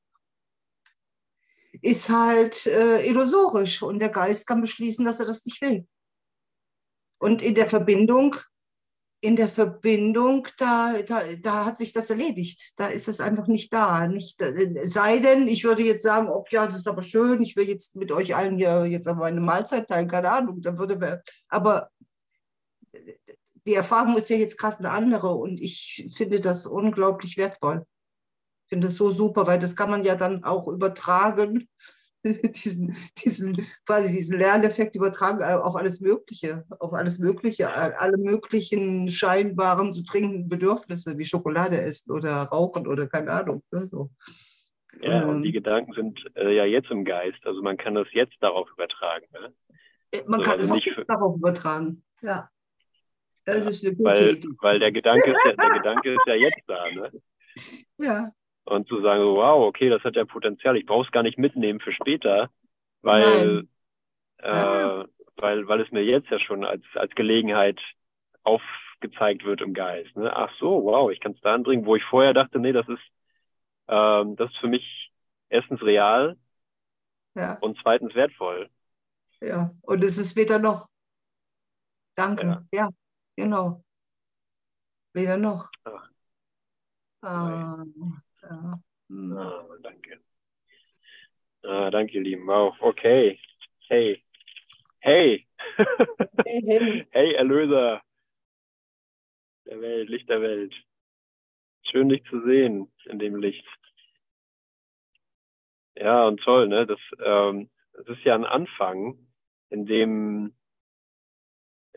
[1.83, 5.87] ist halt äh, illusorisch und der Geist kann beschließen, dass er das nicht will.
[7.19, 8.37] Und in der Verbindung,
[9.21, 12.75] in der Verbindung, da, da, da hat sich das erledigt.
[12.77, 14.07] Da ist es einfach nicht da.
[14.07, 17.57] Nicht, äh, sei denn, ich würde jetzt sagen, oh ja, das ist aber schön, ich
[17.57, 20.61] will jetzt mit euch allen hier jetzt aber eine Mahlzeit teilen, keine Ahnung.
[20.61, 21.91] Dann würde, aber
[23.67, 27.85] die Erfahrung ist ja jetzt gerade eine andere und ich finde das unglaublich wertvoll.
[28.65, 31.69] Ich finde das so super, weil das kann man ja dann auch übertragen,
[32.25, 39.93] diesen, diesen, quasi diesen Lerneffekt übertragen auf alles Mögliche, auf alles Mögliche, alle möglichen scheinbaren
[39.93, 43.63] zu trinkenden Bedürfnisse wie Schokolade essen oder rauchen oder keine Ahnung.
[43.71, 44.11] Ne, so.
[45.03, 45.29] Ja, Ähm.
[45.29, 47.45] und die Gedanken sind äh, ja jetzt im Geist.
[47.45, 49.27] Also man kann das jetzt darauf übertragen.
[49.33, 49.53] Ne?
[50.27, 52.05] Man So, kann also es auch nicht für- darauf übertragen.
[52.23, 52.49] Ja.
[53.45, 54.49] Das Ja, ist eine gute Weil, Idee.
[54.61, 56.91] weil der Gedanke ist ja, der Gedanke ist ja jetzt da.
[56.91, 57.13] Ne?
[57.99, 58.33] Ja.
[58.65, 60.77] Und zu sagen, wow, okay, das hat ja Potenzial.
[60.77, 62.51] Ich brauche es gar nicht mitnehmen für später,
[63.03, 63.67] weil,
[64.39, 65.05] äh,
[65.37, 67.81] weil, weil es mir jetzt ja schon als, als Gelegenheit
[68.45, 70.17] aufgezeigt wird im Geist.
[70.17, 70.35] Ne?
[70.35, 73.03] Ach so, wow, ich kann es da anbringen, wo ich vorher dachte, nee, das ist,
[73.89, 75.13] ähm, das ist für mich
[75.51, 76.37] erstens real
[77.35, 77.59] Ja.
[77.61, 78.71] und zweitens wertvoll.
[79.41, 79.75] Ja.
[79.83, 80.89] Und es ist weder noch.
[82.15, 82.67] Danke.
[82.73, 82.89] Ja,
[83.37, 83.85] genau.
[85.13, 85.71] Weder noch.
[85.85, 86.11] Ach.
[87.23, 87.85] Ah,
[88.43, 88.81] ja.
[89.11, 90.21] Ah, danke.
[91.63, 92.47] Ah, danke, ihr Lieben.
[92.47, 93.39] Wow, okay.
[93.89, 94.23] Hey.
[95.01, 95.47] Hey.
[97.13, 98.03] hey, Erlöser
[99.67, 100.75] der Welt, Licht der Welt.
[101.91, 103.67] Schön, dich zu sehen in dem Licht.
[105.97, 106.87] Ja, und toll, ne?
[106.87, 109.19] Das, ähm, das ist ja ein Anfang,
[109.71, 110.55] in dem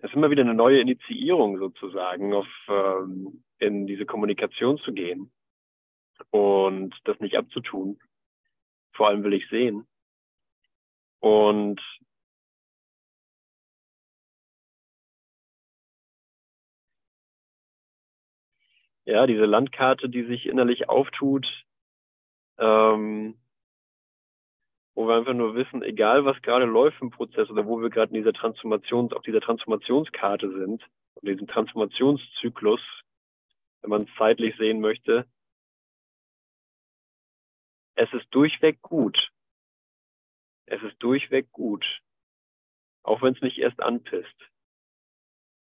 [0.02, 5.32] es immer wieder eine neue Initiierung sozusagen auf ähm, in diese Kommunikation zu gehen
[6.30, 8.00] und das nicht abzutun.
[8.94, 9.88] Vor allem will ich sehen.
[11.20, 11.82] Und
[19.06, 21.48] ja, diese Landkarte, die sich innerlich auftut,
[22.60, 23.40] ähm,
[24.98, 28.10] wo wir einfach nur wissen, egal was gerade läuft im Prozess oder wo wir gerade
[28.10, 30.84] in dieser Transformations, auf dieser Transformationskarte sind,
[31.22, 32.82] in diesem Transformationszyklus,
[33.82, 35.28] wenn man es zeitlich sehen möchte,
[37.94, 39.30] es ist durchweg gut.
[40.66, 41.86] Es ist durchweg gut.
[43.04, 44.50] Auch wenn es mich erst anpisst.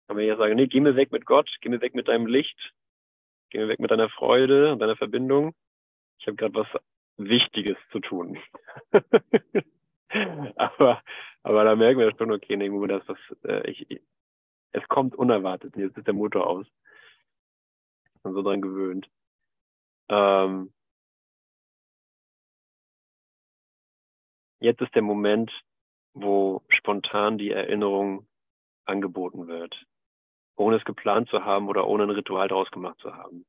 [0.09, 2.27] Kann man ja sagen, nee, geh mir weg mit Gott, geh mir weg mit deinem
[2.27, 2.75] Licht,
[3.49, 5.55] geh mir weg mit deiner Freude und deiner Verbindung.
[6.19, 6.69] Ich habe gerade was
[7.17, 8.39] Wichtiges zu tun.
[10.57, 11.03] aber,
[11.43, 13.03] aber da merken wir schon, okay, nee, Mumu, das
[13.45, 14.01] äh, ich, ich,
[14.73, 15.77] es kommt unerwartet.
[15.77, 16.67] Jetzt ist der Motor aus.
[18.15, 19.09] Ich bin so dran gewöhnt.
[20.09, 20.73] Ähm,
[24.61, 25.53] jetzt ist der Moment,
[26.15, 28.27] wo spontan die Erinnerung
[28.85, 29.87] angeboten wird,
[30.57, 33.45] ohne es geplant zu haben oder ohne ein Ritual daraus gemacht zu haben.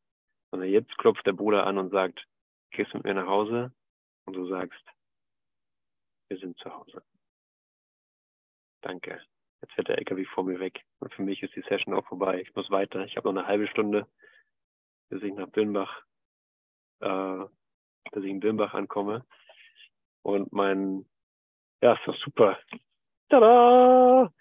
[0.52, 2.26] Sondern jetzt klopft der Bruder an und sagt,
[2.74, 3.72] gehst mit mir nach Hause?
[4.26, 4.84] Und du sagst,
[6.30, 7.04] wir sind zu Hause.
[8.82, 9.22] Danke.
[9.62, 10.84] Jetzt fährt der LKW vor mir weg.
[11.00, 12.42] Und für mich ist die Session auch vorbei.
[12.42, 13.06] Ich muss weiter.
[13.06, 14.08] Ich habe noch eine halbe Stunde,
[15.10, 16.04] bis ich nach Birnbach,
[17.00, 17.46] äh,
[18.12, 19.26] bis ich in Birnbach ankomme.
[20.22, 21.06] Und mein,
[21.82, 22.60] ja, ist doch super.
[23.30, 24.34] Tada!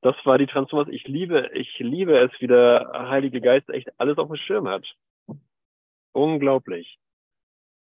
[0.00, 0.94] Das war die Transformation.
[0.94, 4.84] Ich liebe, ich liebe es, wie der Heilige Geist echt alles auf dem Schirm hat.
[6.12, 6.98] Unglaublich.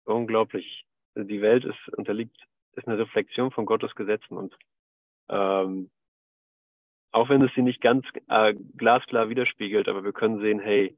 [0.04, 0.84] Unglaublich.
[1.14, 2.36] Die Welt ist unterliegt,
[2.74, 4.56] ist eine Reflexion von Gottes Gesetzen und
[5.28, 5.90] ähm,
[7.12, 10.96] auch wenn es sie nicht ganz äh, glasklar widerspiegelt, aber wir können sehen, hey,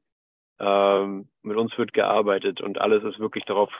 [0.59, 3.71] ähm, mit uns wird gearbeitet und alles ist wirklich darauf,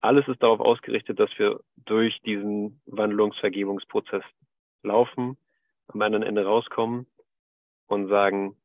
[0.00, 4.24] alles ist darauf ausgerichtet, dass wir durch diesen Wandlungsvergebungsprozess
[4.82, 5.36] laufen,
[5.88, 7.06] am anderen Ende rauskommen
[7.86, 8.56] und sagen,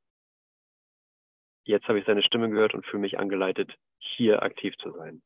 [1.65, 5.21] jetzt habe ich seine Stimme gehört und fühle mich angeleitet, hier aktiv zu sein.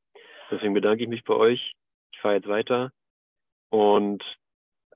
[0.52, 1.76] Deswegen bedanke ich mich bei euch.
[2.12, 2.91] Ich fahre jetzt weiter
[3.70, 4.24] und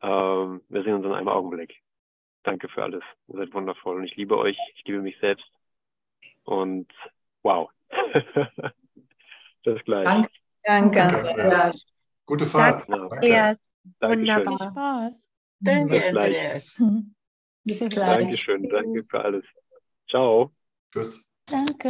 [0.01, 1.81] ähm, wir sehen uns in einem Augenblick.
[2.43, 3.03] Danke für alles.
[3.27, 4.57] Ihr seid wundervoll und ich liebe euch.
[4.75, 5.45] Ich liebe mich selbst.
[6.43, 6.91] Und
[7.43, 7.69] wow.
[9.63, 10.05] Bis gleich.
[10.05, 10.29] Danke.
[10.63, 10.97] Danke.
[10.97, 11.37] Danke.
[11.37, 11.71] Ja.
[12.25, 12.87] Gute Fahrt.
[12.87, 13.15] Ja, Danke.
[13.15, 13.59] Andreas,
[13.99, 14.37] Dankeschön.
[14.37, 14.71] wunderbar.
[14.71, 15.29] Spaß.
[15.59, 16.25] Danke, Bis gleich.
[16.25, 16.83] Andreas.
[17.63, 18.19] Bis gleich.
[18.19, 18.69] Dankeschön.
[18.69, 19.45] Danke für alles.
[20.09, 20.51] Ciao.
[20.91, 21.27] Tschüss.
[21.45, 21.89] Danke.